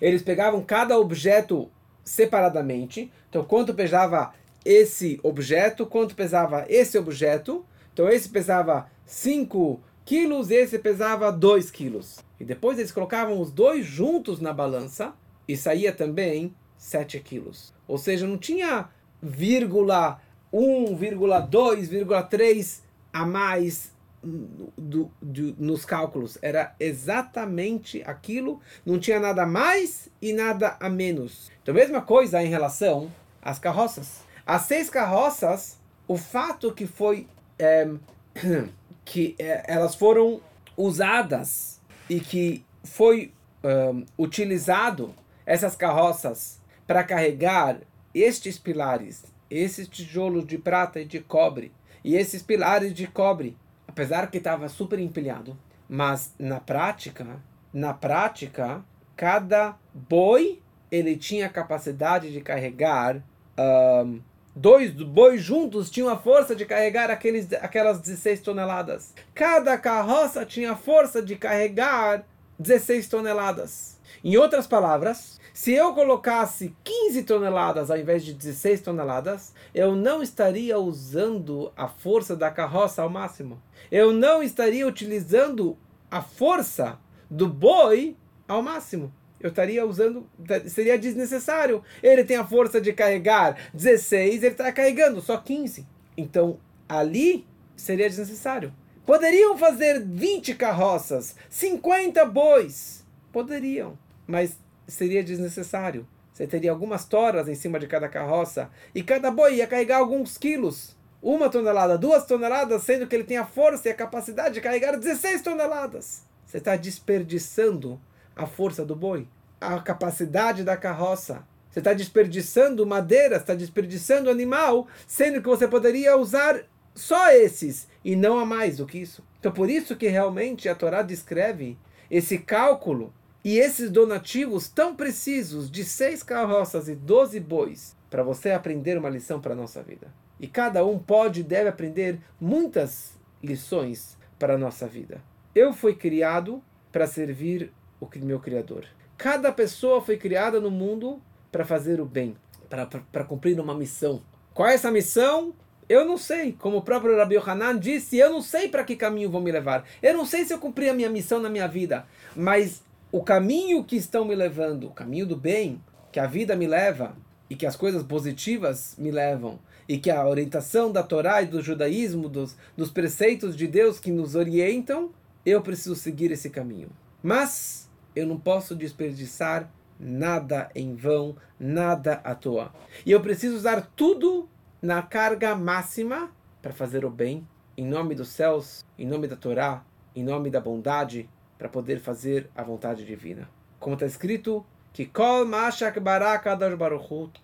eles 0.00 0.22
pegavam 0.22 0.62
cada 0.62 0.98
objeto 0.98 1.70
separadamente. 2.04 3.10
Então, 3.28 3.44
quanto 3.44 3.74
pesava 3.74 4.32
esse 4.64 5.18
objeto, 5.22 5.86
quanto 5.86 6.14
pesava 6.14 6.64
esse 6.68 6.98
objeto. 6.98 7.64
Então 7.92 8.08
esse 8.08 8.28
pesava 8.28 8.90
5 9.04 9.80
quilos, 10.04 10.50
esse 10.50 10.78
pesava 10.78 11.30
2 11.30 11.70
quilos. 11.70 12.18
E 12.38 12.44
depois 12.44 12.78
eles 12.78 12.92
colocavam 12.92 13.40
os 13.40 13.50
dois 13.50 13.84
juntos 13.84 14.40
na 14.40 14.52
balança 14.52 15.14
e 15.46 15.56
saía 15.56 15.92
também 15.92 16.54
7 16.76 17.20
quilos. 17.20 17.74
Ou 17.86 17.98
seja, 17.98 18.26
não 18.26 18.38
tinha 18.38 18.88
vírgula 19.22 20.20
1, 20.52 20.96
vírgula 20.96 21.40
2, 21.40 21.88
vírgula 21.88 22.22
3 22.22 22.82
a 23.12 23.26
mais 23.26 23.92
do, 24.22 25.10
do, 25.20 25.54
nos 25.58 25.84
cálculos. 25.84 26.38
Era 26.42 26.74
exatamente 26.78 28.02
aquilo, 28.06 28.60
não 28.84 28.98
tinha 28.98 29.18
nada 29.18 29.46
mais 29.46 30.08
e 30.20 30.32
nada 30.32 30.76
a 30.80 30.88
menos. 30.88 31.50
Então, 31.62 31.74
mesma 31.74 32.02
coisa 32.02 32.42
em 32.42 32.48
relação 32.48 33.10
às 33.42 33.58
carroças. 33.58 34.22
As 34.46 34.62
seis 34.62 34.90
carroças, 34.90 35.78
o 36.06 36.16
fato 36.16 36.72
que 36.72 36.86
foi 36.86 37.26
é, 37.58 37.88
que 39.04 39.34
é, 39.38 39.64
elas 39.66 39.94
foram 39.94 40.40
usadas 40.76 41.80
e 42.08 42.20
que 42.20 42.64
foi 42.82 43.32
um, 43.62 44.04
utilizado 44.18 45.14
essas 45.44 45.76
carroças 45.76 46.60
para 46.86 47.04
carregar 47.04 47.78
estes 48.14 48.58
pilares, 48.58 49.24
esses 49.50 49.86
tijolos 49.86 50.46
de 50.46 50.58
prata 50.58 51.00
e 51.00 51.04
de 51.04 51.20
cobre 51.20 51.72
e 52.02 52.16
esses 52.16 52.42
pilares 52.42 52.94
de 52.94 53.06
cobre, 53.06 53.56
apesar 53.90 54.30
que 54.30 54.38
estava 54.38 54.68
super 54.68 55.00
empilhado, 55.00 55.58
mas 55.88 56.32
na 56.38 56.60
prática, 56.60 57.26
na 57.72 57.92
prática, 57.92 58.84
cada 59.16 59.76
boi 59.92 60.62
ele 60.90 61.16
tinha 61.16 61.46
a 61.46 61.50
capacidade 61.50 62.32
de 62.32 62.40
carregar 62.40 63.20
um, 63.58 64.20
dois 64.54 64.92
bois 64.92 65.42
juntos 65.42 65.90
tinham 65.90 66.08
a 66.08 66.16
força 66.16 66.54
de 66.54 66.64
carregar 66.64 67.10
aqueles, 67.10 67.52
aquelas 67.54 68.00
16 68.00 68.40
toneladas. 68.40 69.12
Cada 69.34 69.76
carroça 69.76 70.46
tinha 70.46 70.72
a 70.72 70.76
força 70.76 71.20
de 71.20 71.34
carregar 71.34 72.24
16 72.58 73.08
toneladas. 73.08 73.98
Em 74.22 74.36
outras 74.36 74.66
palavras, 74.68 75.39
se 75.52 75.72
eu 75.72 75.94
colocasse 75.94 76.74
15 76.84 77.22
toneladas 77.24 77.90
ao 77.90 77.98
invés 77.98 78.24
de 78.24 78.32
16 78.34 78.80
toneladas, 78.80 79.54
eu 79.74 79.94
não 79.94 80.22
estaria 80.22 80.78
usando 80.78 81.72
a 81.76 81.88
força 81.88 82.36
da 82.36 82.50
carroça 82.50 83.02
ao 83.02 83.10
máximo. 83.10 83.60
Eu 83.90 84.12
não 84.12 84.42
estaria 84.42 84.86
utilizando 84.86 85.76
a 86.10 86.22
força 86.22 86.98
do 87.30 87.48
boi 87.48 88.16
ao 88.48 88.62
máximo 88.62 89.12
eu 89.40 89.48
estaria 89.48 89.84
usando, 89.86 90.28
seria 90.66 90.98
desnecessário. 90.98 91.82
Ele 92.02 92.22
tem 92.22 92.36
a 92.36 92.46
força 92.46 92.80
de 92.80 92.92
carregar 92.92 93.56
16, 93.72 94.42
ele 94.42 94.52
está 94.52 94.70
carregando 94.70 95.20
só 95.22 95.38
15. 95.38 95.86
Então, 96.16 96.60
ali 96.86 97.46
seria 97.74 98.08
desnecessário. 98.08 98.72
Poderiam 99.06 99.56
fazer 99.56 100.04
20 100.04 100.54
carroças, 100.54 101.34
50 101.48 102.24
bois. 102.26 103.04
Poderiam. 103.32 103.98
Mas 104.26 104.58
seria 104.90 105.22
desnecessário. 105.22 106.06
Você 106.32 106.46
teria 106.46 106.70
algumas 106.70 107.04
toras 107.04 107.48
em 107.48 107.54
cima 107.54 107.78
de 107.78 107.86
cada 107.86 108.08
carroça 108.08 108.70
e 108.94 109.02
cada 109.02 109.30
boi 109.30 109.56
ia 109.56 109.66
carregar 109.66 109.98
alguns 109.98 110.38
quilos. 110.38 110.96
Uma 111.22 111.50
tonelada, 111.50 111.98
duas 111.98 112.24
toneladas, 112.24 112.82
sendo 112.82 113.06
que 113.06 113.14
ele 113.14 113.24
tem 113.24 113.36
a 113.36 113.44
força 113.44 113.88
e 113.88 113.90
a 113.90 113.94
capacidade 113.94 114.54
de 114.54 114.60
carregar 114.60 114.96
16 114.96 115.42
toneladas. 115.42 116.22
Você 116.46 116.56
está 116.56 116.76
desperdiçando 116.76 118.00
a 118.34 118.46
força 118.46 118.84
do 118.84 118.96
boi, 118.96 119.28
a 119.60 119.78
capacidade 119.80 120.64
da 120.64 120.76
carroça. 120.76 121.46
Você 121.70 121.80
está 121.80 121.92
desperdiçando 121.92 122.86
madeira, 122.86 123.36
está 123.36 123.54
desperdiçando 123.54 124.30
animal, 124.30 124.88
sendo 125.06 125.42
que 125.42 125.48
você 125.48 125.68
poderia 125.68 126.16
usar 126.16 126.64
só 126.94 127.30
esses 127.30 127.86
e 128.04 128.16
não 128.16 128.38
a 128.38 128.46
mais 128.46 128.78
do 128.78 128.86
que 128.86 128.98
isso. 128.98 129.22
Então, 129.38 129.52
por 129.52 129.68
isso 129.70 129.94
que 129.94 130.08
realmente 130.08 130.68
a 130.68 130.74
Torá 130.74 131.02
descreve 131.02 131.78
esse 132.10 132.38
cálculo 132.38 133.12
e 133.44 133.58
esses 133.58 133.90
donativos 133.90 134.68
tão 134.68 134.94
precisos 134.94 135.70
de 135.70 135.84
seis 135.84 136.22
carroças 136.22 136.88
e 136.88 136.94
doze 136.94 137.40
bois 137.40 137.96
para 138.10 138.22
você 138.22 138.50
aprender 138.50 138.98
uma 138.98 139.08
lição 139.08 139.40
para 139.40 139.52
a 139.52 139.56
nossa 139.56 139.82
vida. 139.82 140.12
E 140.38 140.46
cada 140.46 140.84
um 140.84 140.98
pode 140.98 141.40
e 141.40 141.44
deve 141.44 141.68
aprender 141.68 142.18
muitas 142.40 143.18
lições 143.42 144.16
para 144.38 144.54
a 144.54 144.58
nossa 144.58 144.86
vida. 144.86 145.22
Eu 145.54 145.72
fui 145.72 145.94
criado 145.94 146.62
para 146.90 147.06
servir 147.06 147.72
o 148.00 148.08
meu 148.18 148.40
Criador. 148.40 148.86
Cada 149.16 149.52
pessoa 149.52 150.00
foi 150.00 150.16
criada 150.16 150.60
no 150.60 150.70
mundo 150.70 151.20
para 151.52 151.64
fazer 151.64 152.00
o 152.00 152.06
bem, 152.06 152.36
para 152.68 153.24
cumprir 153.24 153.58
uma 153.60 153.74
missão. 153.74 154.22
Qual 154.54 154.68
é 154.68 154.74
essa 154.74 154.90
missão? 154.90 155.54
Eu 155.88 156.04
não 156.04 156.16
sei. 156.16 156.52
Como 156.52 156.78
o 156.78 156.82
próprio 156.82 157.16
Rabi 157.16 157.36
Hanan 157.36 157.78
disse, 157.78 158.16
eu 158.16 158.30
não 158.30 158.40
sei 158.40 158.68
para 158.68 158.84
que 158.84 158.96
caminho 158.96 159.30
vão 159.30 159.40
me 159.40 159.52
levar. 159.52 159.84
Eu 160.02 160.14
não 160.14 160.24
sei 160.24 160.44
se 160.44 160.54
eu 160.54 160.58
cumpri 160.58 160.88
a 160.88 160.94
minha 160.94 161.10
missão 161.10 161.40
na 161.40 161.50
minha 161.50 161.66
vida. 161.66 162.06
Mas 162.34 162.82
o 163.12 163.22
caminho 163.22 163.82
que 163.84 163.96
estão 163.96 164.24
me 164.24 164.34
levando, 164.34 164.86
o 164.86 164.92
caminho 164.92 165.26
do 165.26 165.36
bem, 165.36 165.82
que 166.12 166.20
a 166.20 166.26
vida 166.26 166.54
me 166.54 166.66
leva 166.66 167.16
e 167.48 167.56
que 167.56 167.66
as 167.66 167.74
coisas 167.74 168.04
positivas 168.04 168.94
me 168.96 169.10
levam, 169.10 169.58
e 169.88 169.98
que 169.98 170.08
a 170.08 170.24
orientação 170.24 170.92
da 170.92 171.02
Torá 171.02 171.42
e 171.42 171.46
do 171.46 171.60
judaísmo, 171.60 172.28
dos, 172.28 172.56
dos 172.76 172.92
preceitos 172.92 173.56
de 173.56 173.66
Deus 173.66 173.98
que 173.98 174.12
nos 174.12 174.36
orientam, 174.36 175.10
eu 175.44 175.60
preciso 175.60 175.96
seguir 175.96 176.30
esse 176.30 176.48
caminho. 176.48 176.90
Mas 177.20 177.90
eu 178.14 178.24
não 178.24 178.38
posso 178.38 178.76
desperdiçar 178.76 179.68
nada 179.98 180.70
em 180.76 180.94
vão, 180.94 181.34
nada 181.58 182.20
à 182.22 182.36
toa. 182.36 182.72
E 183.04 183.10
eu 183.10 183.20
preciso 183.20 183.56
usar 183.56 183.90
tudo 183.96 184.48
na 184.80 185.02
carga 185.02 185.56
máxima 185.56 186.30
para 186.62 186.72
fazer 186.72 187.04
o 187.04 187.10
bem, 187.10 187.46
em 187.76 187.84
nome 187.84 188.14
dos 188.14 188.28
céus, 188.28 188.86
em 188.96 189.06
nome 189.06 189.26
da 189.26 189.34
Torá, 189.34 189.84
em 190.14 190.22
nome 190.22 190.50
da 190.50 190.60
bondade, 190.60 191.28
para 191.60 191.68
poder 191.68 192.00
fazer 192.00 192.48
a 192.56 192.62
vontade 192.62 193.04
divina. 193.04 193.46
Como 193.78 193.92
está 193.92 194.06
escrito, 194.06 194.64
que 194.94 195.04
kol 195.04 195.44
mashak 195.44 196.00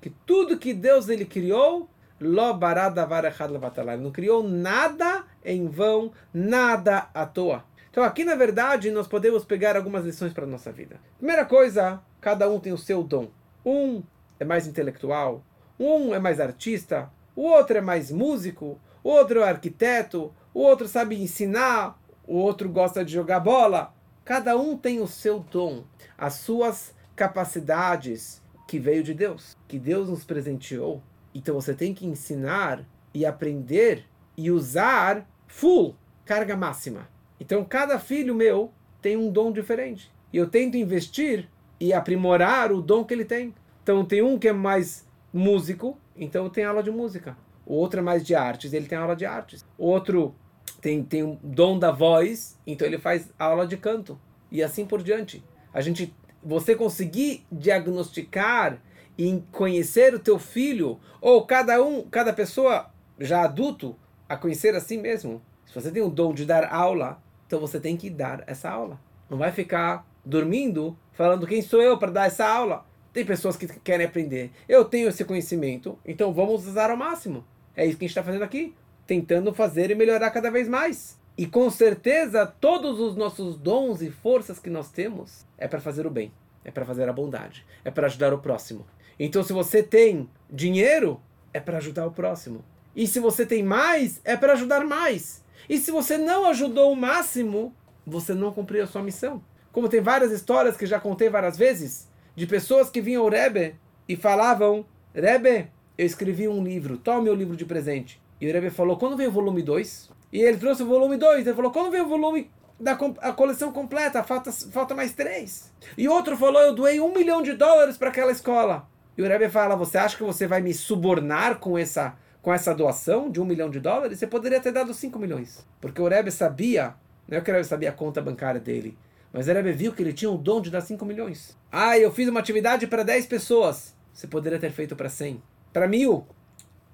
que 0.01 0.09
tudo 0.25 0.57
que 0.57 0.73
Deus 0.73 1.11
ele 1.11 1.27
criou, 1.27 1.87
lo 2.19 2.59
ele 2.59 3.97
não 4.03 4.11
criou 4.11 4.43
nada 4.43 5.27
em 5.45 5.69
vão, 5.69 6.13
nada 6.33 7.11
à 7.13 7.27
toa. 7.27 7.63
Então 7.91 8.03
aqui 8.03 8.25
na 8.25 8.35
verdade 8.35 8.91
nós 8.91 9.07
podemos 9.07 9.45
pegar 9.45 9.77
algumas 9.77 10.07
lições 10.07 10.33
para 10.33 10.45
a 10.45 10.49
nossa 10.49 10.73
vida. 10.73 10.99
Primeira 11.19 11.45
coisa, 11.45 12.01
cada 12.19 12.49
um 12.49 12.59
tem 12.59 12.73
o 12.73 12.79
seu 12.79 13.03
dom. 13.03 13.29
Um 13.67 14.03
é 14.41 14.47
mais 14.47 14.67
intelectual, 14.67 15.45
um 15.79 16.15
é 16.15 16.19
mais 16.19 16.41
artista, 16.41 17.11
o 17.35 17.43
outro 17.43 17.77
é 17.77 17.83
mais 17.83 18.11
músico, 18.11 18.81
o 19.05 19.11
outro 19.11 19.41
é 19.41 19.49
arquiteto, 19.51 20.33
o 20.55 20.61
outro 20.61 20.89
sabe 20.89 21.23
ensinar, 21.23 22.01
o 22.27 22.39
outro 22.39 22.67
gosta 22.71 23.05
de 23.05 23.13
jogar 23.13 23.41
bola. 23.41 23.95
Cada 24.27 24.57
um 24.57 24.77
tem 24.77 25.01
o 25.01 25.07
seu 25.07 25.39
dom, 25.39 25.85
as 26.19 26.35
suas 26.35 26.93
capacidades 27.15 28.43
que 28.67 28.77
veio 28.77 29.01
de 29.01 29.15
Deus, 29.15 29.57
que 29.69 29.79
Deus 29.79 30.09
nos 30.09 30.25
presenteou. 30.25 31.01
Então 31.33 31.55
você 31.55 31.73
tem 31.73 31.95
que 31.95 32.05
ensinar 32.05 32.85
e 33.15 33.25
aprender 33.25 34.05
e 34.37 34.51
usar 34.51 35.25
full, 35.47 35.95
carga 36.25 36.57
máxima. 36.57 37.09
Então 37.39 37.65
cada 37.65 38.01
filho 38.01 38.35
meu 38.35 38.73
tem 39.01 39.17
um 39.17 39.31
dom 39.31 39.53
diferente. 39.53 40.13
E 40.33 40.39
eu 40.39 40.49
tento 40.49 40.77
investir 40.77 41.49
e 41.79 41.93
aprimorar 41.93 42.73
o 42.73 42.83
dom 42.83 43.05
que 43.05 43.15
ele 43.15 43.25
tem. 43.25 43.55
Então 43.85 44.05
tem 44.05 44.23
um 44.23 44.37
que 44.41 44.49
é 44.49 44.53
mais 44.53 45.07
músico, 45.33 45.97
então 46.17 46.51
tem 46.51 46.65
aula 46.65 46.83
de 46.83 46.91
música. 46.91 47.39
O 47.65 47.75
outro 47.75 48.01
é 48.01 48.03
mais 48.03 48.27
de 48.27 48.35
artes, 48.35 48.73
ele 48.73 48.89
tem 48.89 48.99
aula 48.99 49.15
de 49.15 49.25
artes. 49.25 49.65
O 49.79 49.87
outro 49.87 50.35
tem, 50.81 51.03
tem 51.03 51.23
um 51.23 51.39
dom 51.43 51.79
da 51.79 51.91
voz, 51.91 52.59
então 52.67 52.87
ele 52.87 52.99
faz 52.99 53.33
aula 53.39 53.67
de 53.67 53.77
canto. 53.77 54.19
E 54.51 54.63
assim 54.63 54.87
por 54.87 55.03
diante. 55.03 55.45
A 55.73 55.81
gente, 55.81 56.15
você 56.43 56.75
conseguir 56.75 57.45
diagnosticar 57.51 58.81
e 59.19 59.43
conhecer 59.51 60.15
o 60.15 60.19
teu 60.19 60.39
filho, 60.39 61.01
ou 61.21 61.45
cada 61.45 61.83
um, 61.83 62.03
cada 62.03 62.33
pessoa 62.33 62.91
já 63.19 63.43
adulto, 63.43 63.97
a 64.29 64.37
conhecer 64.37 64.75
a 64.75 64.81
si 64.81 64.97
mesmo. 64.97 65.43
Se 65.65 65.75
você 65.75 65.91
tem 65.91 66.03
o 66.03 66.11
dom 66.11 66.33
de 66.33 66.45
dar 66.45 66.73
aula, 66.73 67.23
então 67.47 67.61
você 67.61 67.81
tem 67.81 67.97
que 67.97 68.11
dar 68.11 68.45
essa 68.47 68.71
aula. 68.71 69.01
Não 69.29 69.39
vai 69.39 69.51
ficar 69.53 70.07
dormindo 70.25 70.97
falando 71.13 71.47
quem 71.47 71.63
sou 71.63 71.81
eu 71.81 71.99
para 71.99 72.11
dar 72.11 72.27
essa 72.27 72.47
aula. 72.47 72.87
Tem 73.13 73.25
pessoas 73.25 73.57
que 73.57 73.67
querem 73.81 74.07
aprender. 74.07 74.51
Eu 74.69 74.85
tenho 74.85 75.09
esse 75.09 75.25
conhecimento, 75.25 75.99
então 76.05 76.33
vamos 76.33 76.67
usar 76.67 76.91
ao 76.91 76.97
máximo. 76.97 77.45
É 77.75 77.85
isso 77.85 77.99
que 77.99 78.05
a 78.05 78.09
gente 78.09 78.13
está 78.19 78.23
fazendo 78.23 78.45
aqui 78.45 78.75
tentando 79.07 79.55
fazer 79.55 79.91
e 79.91 79.95
melhorar 79.95 80.31
cada 80.31 80.51
vez 80.51 80.69
mais. 80.69 81.19
E 81.39 81.47
com 81.47 81.71
certeza, 81.71 82.47
todos 82.47 82.99
os 82.99 83.15
nossos 83.15 83.57
dons 83.57 84.01
e 84.01 84.11
forças 84.11 84.59
que 84.59 84.71
nós 84.71 84.91
temos 84.91 85.45
é 85.59 85.69
para 85.69 85.81
fazer 85.81 86.07
o 86.07 86.11
bem, 86.11 86.33
é 86.65 86.71
para 86.71 86.85
fazer 86.85 87.09
a 87.09 87.13
bondade, 87.13 87.65
é 87.85 87.91
para 87.91 88.07
ajudar 88.07 88.33
o 88.33 88.39
próximo. 88.39 88.87
Então, 89.19 89.43
se 89.43 89.53
você 89.53 89.83
tem 89.83 90.29
dinheiro, 90.51 91.21
é 91.53 91.61
para 91.61 91.79
ajudar 91.79 92.07
o 92.07 92.11
próximo. 92.11 92.65
E 92.95 93.07
se 93.07 93.21
você 93.21 93.45
tem 93.45 93.63
mais, 93.63 94.21
é 94.25 94.37
para 94.37 94.55
ajudar 94.55 94.85
mais. 94.85 95.45
E 95.69 95.79
se 95.79 95.91
você 95.91 96.17
não 96.17 96.47
ajudou 96.47 96.93
o 96.93 96.97
máximo, 96.97 97.75
você 98.07 98.33
não 98.35 98.53
cumpriu 98.53 98.85
a 98.85 98.87
sua 98.87 99.03
missão. 99.03 99.43
Como 99.73 99.89
tem 99.89 100.01
várias 100.01 100.33
histórias 100.33 100.77
que 100.77 100.87
já 100.87 100.99
contei 100.99 101.29
várias 101.29 101.57
vezes, 101.57 102.09
de 102.35 102.47
pessoas 102.47 102.89
que 102.89 103.01
vinham 103.01 103.23
ao 103.23 103.29
Rebbe 103.29 103.75
e 104.09 104.17
falavam: 104.17 104.87
Rebbe, 105.15 105.69
eu 105.99 106.07
escrevi 106.07 106.49
um 106.49 106.63
livro, 106.63 106.97
tome 106.97 107.29
o 107.29 107.35
livro 107.35 107.57
de 107.57 107.67
presente. 107.67 108.21
E 108.41 108.49
o 108.49 108.53
Rebbe 108.53 108.71
falou, 108.71 108.97
quando 108.97 109.17
vem 109.17 109.27
o 109.27 109.33
volume 109.33 109.63
2? 109.63 110.11
E 110.33 110.41
ele 110.41 110.59
trouxe 110.59 110.83
o 110.83 110.87
volume 110.87 111.17
2. 111.17 111.47
Ele 111.47 111.57
falou, 111.57 111.71
quando 111.71 111.91
vem 111.91 112.01
o 112.01 112.09
volume 112.09 112.51
da 112.79 112.93
a 113.21 113.33
coleção 113.33 113.73
completa? 113.73 114.23
Falta, 114.23 114.53
falta 114.53 114.95
mais 114.95 115.13
três. 115.13 115.73
E 115.97 116.09
outro 116.09 116.37
falou, 116.37 116.61
eu 116.61 116.75
doei 116.75 117.01
um 117.01 117.15
milhão 117.15 117.43
de 117.43 117.55
dólares 117.55 117.97
para 117.97 118.09
aquela 118.09 118.33
escola. 118.33 118.89
E 119.17 119.23
o 119.23 119.27
Rebbe 119.27 119.49
fala, 119.49 119.75
você 119.75 119.97
acha 119.97 120.17
que 120.17 120.23
você 120.23 120.47
vai 120.47 120.61
me 120.61 120.75
subornar 120.75 121.59
com 121.59 121.79
essa, 121.79 122.17
com 122.43 122.53
essa 122.53 122.75
doação 122.75 123.31
de 123.31 123.41
um 123.41 123.45
milhão 123.45 123.71
de 123.71 123.81
dólares? 123.81 124.19
Você 124.19 124.27
poderia 124.27 124.61
ter 124.61 124.73
dado 124.73 124.93
cinco 124.93 125.19
milhões. 125.19 125.67
Porque 125.81 126.03
o 126.03 126.09
Rebbe 126.09 126.31
sabia, 126.31 126.95
não 127.27 127.39
é 127.39 127.41
que 127.41 127.51
o 127.51 127.55
Rebbe 127.55 127.67
sabia 127.67 127.89
a 127.89 127.93
conta 127.93 128.21
bancária 128.21 128.61
dele, 128.61 128.99
mas 129.33 129.49
o 129.49 129.53
Rebbe 129.53 129.73
viu 129.73 129.93
que 129.93 130.03
ele 130.03 130.13
tinha 130.13 130.31
o 130.31 130.39
dom 130.39 130.63
de 130.63 130.71
dar 130.71 130.81
5 130.81 131.05
milhões. 131.05 131.57
Ah, 131.71 131.99
eu 131.99 132.11
fiz 132.11 132.27
uma 132.27 132.41
atividade 132.41 132.87
para 132.87 133.03
10 133.03 133.27
pessoas. 133.27 133.95
Você 134.11 134.27
poderia 134.27 134.59
ter 134.59 134.71
feito 134.71 134.97
para 134.97 135.11
100, 135.11 135.43
para 135.75 135.87
mil. 135.87 136.27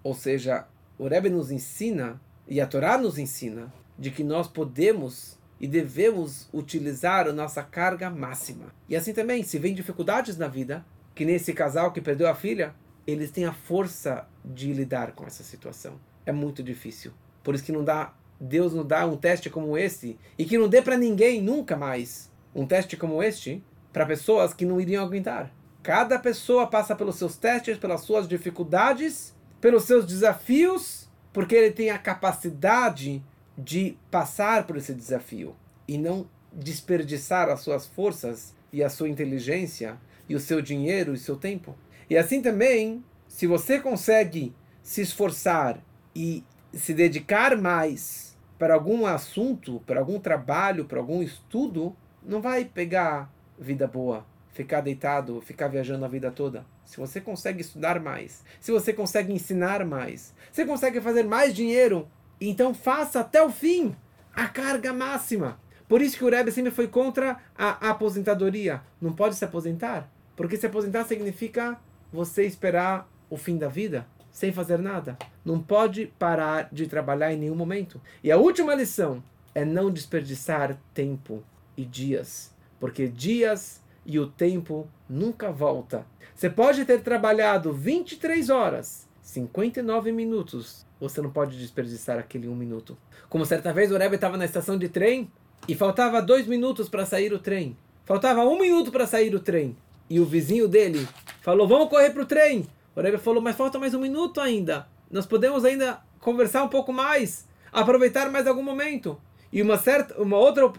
Ou 0.02 0.12
seja, 0.12 0.66
o 0.98 1.06
Rebbe 1.08 1.30
nos 1.30 1.50
ensina, 1.50 2.20
e 2.46 2.60
a 2.60 2.66
Torá 2.66 2.98
nos 2.98 3.18
ensina, 3.18 3.72
de 3.98 4.10
que 4.10 4.24
nós 4.24 4.48
podemos 4.48 5.38
e 5.60 5.66
devemos 5.66 6.48
utilizar 6.52 7.28
a 7.28 7.32
nossa 7.32 7.62
carga 7.62 8.10
máxima. 8.10 8.74
E 8.88 8.96
assim 8.96 9.12
também, 9.12 9.44
se 9.44 9.58
vem 9.58 9.74
dificuldades 9.74 10.36
na 10.36 10.48
vida, 10.48 10.84
que 11.14 11.24
nesse 11.24 11.52
casal 11.52 11.92
que 11.92 12.00
perdeu 12.00 12.28
a 12.28 12.34
filha, 12.34 12.74
eles 13.06 13.30
têm 13.30 13.44
a 13.44 13.52
força 13.52 14.26
de 14.44 14.72
lidar 14.72 15.12
com 15.12 15.24
essa 15.24 15.44
situação. 15.44 16.00
É 16.26 16.32
muito 16.32 16.62
difícil. 16.62 17.12
Por 17.42 17.54
isso 17.54 17.64
que 17.64 17.72
não 17.72 17.84
dá, 17.84 18.12
Deus 18.40 18.74
não 18.74 18.84
dá 18.84 19.06
um 19.06 19.16
teste 19.16 19.50
como 19.50 19.78
esse 19.78 20.18
e 20.36 20.44
que 20.44 20.58
não 20.58 20.68
dê 20.68 20.82
para 20.82 20.96
ninguém 20.96 21.40
nunca 21.40 21.76
mais 21.76 22.30
um 22.54 22.66
teste 22.66 22.96
como 22.96 23.22
este 23.22 23.62
para 23.92 24.06
pessoas 24.06 24.52
que 24.52 24.64
não 24.64 24.80
iriam 24.80 25.04
aguentar. 25.04 25.52
Cada 25.82 26.18
pessoa 26.18 26.66
passa 26.66 26.94
pelos 26.94 27.16
seus 27.16 27.36
testes, 27.36 27.78
pelas 27.78 28.02
suas 28.02 28.26
dificuldades 28.26 29.34
pelos 29.62 29.84
seus 29.84 30.04
desafios, 30.04 31.08
porque 31.32 31.54
ele 31.54 31.70
tem 31.70 31.88
a 31.88 31.96
capacidade 31.96 33.22
de 33.56 33.96
passar 34.10 34.66
por 34.66 34.76
esse 34.76 34.92
desafio 34.92 35.54
e 35.86 35.96
não 35.96 36.28
desperdiçar 36.52 37.48
as 37.48 37.60
suas 37.60 37.86
forças 37.86 38.52
e 38.72 38.82
a 38.82 38.90
sua 38.90 39.08
inteligência 39.08 39.96
e 40.28 40.34
o 40.34 40.40
seu 40.40 40.60
dinheiro 40.60 41.14
e 41.14 41.18
seu 41.18 41.36
tempo. 41.36 41.76
E 42.10 42.16
assim 42.16 42.42
também, 42.42 43.04
se 43.28 43.46
você 43.46 43.78
consegue 43.78 44.52
se 44.82 45.00
esforçar 45.00 45.78
e 46.12 46.42
se 46.74 46.92
dedicar 46.92 47.56
mais 47.56 48.36
para 48.58 48.74
algum 48.74 49.06
assunto, 49.06 49.80
para 49.86 50.00
algum 50.00 50.18
trabalho, 50.18 50.86
para 50.86 50.98
algum 50.98 51.22
estudo, 51.22 51.94
não 52.20 52.42
vai 52.42 52.64
pegar 52.64 53.32
vida 53.56 53.86
boa, 53.86 54.26
ficar 54.52 54.80
deitado, 54.80 55.40
ficar 55.40 55.68
viajando 55.68 56.04
a 56.04 56.08
vida 56.08 56.30
toda. 56.30 56.64
Se 56.84 56.98
você 56.98 57.20
consegue 57.20 57.62
estudar 57.62 58.00
mais, 58.00 58.44
se 58.60 58.70
você 58.70 58.92
consegue 58.92 59.32
ensinar 59.32 59.84
mais, 59.84 60.34
se 60.52 60.64
consegue 60.64 61.00
fazer 61.00 61.24
mais 61.24 61.54
dinheiro, 61.54 62.08
então 62.40 62.74
faça 62.74 63.20
até 63.20 63.42
o 63.42 63.50
fim 63.50 63.96
a 64.34 64.46
carga 64.48 64.92
máxima. 64.92 65.60
Por 65.88 66.00
isso 66.00 66.16
que 66.16 66.24
o 66.24 66.30
Rebbe 66.30 66.50
sempre 66.50 66.70
foi 66.70 66.88
contra 66.88 67.38
a 67.56 67.90
aposentadoria. 67.90 68.80
Não 69.00 69.12
pode 69.12 69.34
se 69.34 69.44
aposentar. 69.44 70.10
Porque 70.34 70.56
se 70.56 70.66
aposentar 70.66 71.04
significa 71.04 71.78
você 72.10 72.44
esperar 72.44 73.10
o 73.28 73.36
fim 73.36 73.58
da 73.58 73.68
vida 73.68 74.06
sem 74.30 74.52
fazer 74.52 74.78
nada. 74.78 75.18
Não 75.44 75.62
pode 75.62 76.06
parar 76.18 76.68
de 76.72 76.86
trabalhar 76.86 77.32
em 77.32 77.38
nenhum 77.38 77.54
momento. 77.54 78.00
E 78.24 78.32
a 78.32 78.38
última 78.38 78.74
lição 78.74 79.22
é 79.54 79.64
não 79.64 79.90
desperdiçar 79.90 80.78
tempo 80.94 81.44
e 81.76 81.84
dias, 81.84 82.54
porque 82.80 83.06
dias 83.06 83.81
e 84.04 84.18
o 84.18 84.26
tempo 84.26 84.88
nunca 85.08 85.50
volta. 85.50 86.06
Você 86.34 86.50
pode 86.50 86.84
ter 86.84 87.02
trabalhado 87.02 87.72
23 87.72 88.50
horas, 88.50 89.08
59 89.20 90.12
minutos, 90.12 90.86
você 91.00 91.20
não 91.20 91.30
pode 91.30 91.58
desperdiçar 91.58 92.18
aquele 92.18 92.48
um 92.48 92.54
minuto. 92.54 92.96
Como 93.28 93.46
certa 93.46 93.72
vez 93.72 93.90
o 93.90 93.96
Rebbe 93.96 94.16
estava 94.16 94.36
na 94.36 94.44
estação 94.44 94.78
de 94.78 94.88
trem 94.88 95.30
e 95.68 95.74
faltava 95.74 96.22
dois 96.22 96.46
minutos 96.46 96.88
para 96.88 97.06
sair 97.06 97.32
o 97.32 97.38
trem. 97.38 97.76
Faltava 98.04 98.44
um 98.44 98.60
minuto 98.60 98.90
para 98.90 99.06
sair 99.06 99.34
o 99.34 99.40
trem. 99.40 99.76
E 100.08 100.20
o 100.20 100.24
vizinho 100.24 100.68
dele 100.68 101.06
falou: 101.40 101.66
Vamos 101.66 101.88
correr 101.88 102.10
para 102.10 102.22
o 102.22 102.26
trem. 102.26 102.66
O 102.94 103.00
Rebbe 103.00 103.18
falou: 103.18 103.42
Mas 103.42 103.56
falta 103.56 103.78
mais 103.78 103.94
um 103.94 104.00
minuto 104.00 104.40
ainda. 104.40 104.86
Nós 105.10 105.26
podemos 105.26 105.64
ainda 105.64 106.00
conversar 106.20 106.62
um 106.62 106.68
pouco 106.68 106.92
mais, 106.92 107.48
aproveitar 107.72 108.30
mais 108.30 108.46
algum 108.46 108.62
momento. 108.62 109.20
E 109.52 109.60
uma 109.60 109.76
certa, 109.76 110.20
uma 110.20 110.38
outra, 110.38 110.72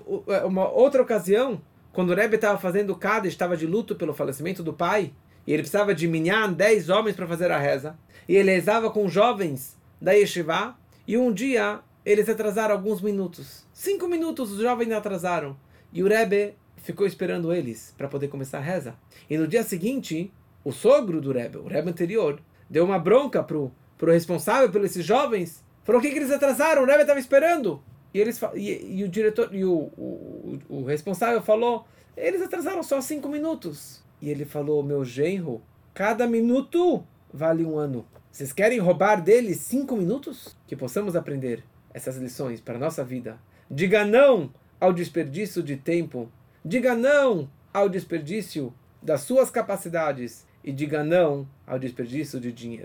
uma 0.45 0.69
outra 0.69 1.01
ocasião, 1.01 1.61
quando 1.93 2.09
o 2.09 2.15
Rebbe 2.15 2.35
estava 2.35 2.57
fazendo 2.57 2.89
o 2.89 2.95
Kaddish, 2.95 3.33
estava 3.33 3.55
de 3.55 3.67
luto 3.67 3.95
pelo 3.95 4.15
falecimento 4.15 4.63
do 4.63 4.73
pai, 4.73 5.13
e 5.45 5.53
ele 5.53 5.61
precisava 5.61 5.93
de 5.93 6.07
minyan 6.07 6.51
10 6.51 6.89
homens 6.89 7.15
para 7.15 7.27
fazer 7.27 7.51
a 7.51 7.59
reza, 7.59 7.95
e 8.27 8.35
ele 8.35 8.51
rezava 8.51 8.89
com 8.89 9.07
jovens 9.07 9.77
da 10.01 10.11
Yeshiva, 10.11 10.75
e 11.07 11.15
um 11.15 11.31
dia 11.31 11.81
eles 12.03 12.27
atrasaram 12.27 12.73
alguns 12.73 12.99
minutos. 12.99 13.65
Cinco 13.71 14.07
minutos 14.07 14.51
os 14.51 14.59
jovens 14.59 14.91
atrasaram. 14.91 15.55
E 15.91 16.01
o 16.01 16.07
Rebbe 16.07 16.55
ficou 16.77 17.05
esperando 17.05 17.53
eles 17.53 17.93
para 17.97 18.07
poder 18.07 18.27
começar 18.27 18.57
a 18.57 18.61
reza. 18.61 18.95
E 19.29 19.37
no 19.37 19.47
dia 19.47 19.63
seguinte, 19.63 20.33
o 20.63 20.71
sogro 20.71 21.21
do 21.21 21.31
Rebbe, 21.31 21.59
o 21.59 21.67
Rebbe 21.67 21.91
anterior, 21.91 22.41
deu 22.69 22.83
uma 22.83 22.97
bronca 22.97 23.43
pro, 23.43 23.71
pro 23.97 24.11
responsável 24.11 24.69
pelos 24.71 24.91
esses 24.91 25.05
jovens. 25.05 25.63
Falou, 25.83 25.99
o 25.99 26.03
que, 26.03 26.09
que 26.09 26.17
eles 26.17 26.31
atrasaram? 26.31 26.81
O 26.81 26.85
Rebbe 26.85 27.01
estava 27.01 27.19
esperando. 27.19 27.83
E, 28.13 28.19
eles, 28.19 28.39
e, 28.53 28.99
e 28.99 29.03
o 29.03 29.09
diretor, 29.09 29.53
e 29.53 29.65
o, 29.65 29.89
o, 29.97 30.59
o 30.69 30.83
responsável 30.83 31.41
falou, 31.41 31.85
eles 32.15 32.41
atrasaram 32.41 32.83
só 32.83 33.01
cinco 33.01 33.27
minutos. 33.27 34.03
E 34.21 34.29
ele 34.29 34.45
falou, 34.45 34.83
meu 34.83 35.03
genro, 35.03 35.61
cada 35.93 36.27
minuto 36.27 37.03
vale 37.33 37.65
um 37.65 37.77
ano. 37.77 38.05
Vocês 38.31 38.53
querem 38.53 38.79
roubar 38.79 39.21
deles 39.21 39.57
cinco 39.57 39.95
minutos? 39.95 40.55
Que 40.67 40.75
possamos 40.75 41.15
aprender 41.15 41.63
essas 41.93 42.17
lições 42.17 42.59
para 42.59 42.75
a 42.75 42.79
nossa 42.79 43.03
vida. 43.03 43.37
Diga 43.69 44.05
não 44.05 44.51
ao 44.79 44.93
desperdício 44.93 45.61
de 45.61 45.75
tempo. 45.77 46.31
Diga 46.63 46.95
não 46.95 47.49
ao 47.73 47.89
desperdício 47.89 48.73
das 49.01 49.21
suas 49.21 49.49
capacidades. 49.49 50.45
E 50.63 50.71
diga 50.71 51.03
não 51.03 51.47
ao 51.67 51.77
desperdício 51.77 52.39
de 52.39 52.51
dinheiro. 52.51 52.81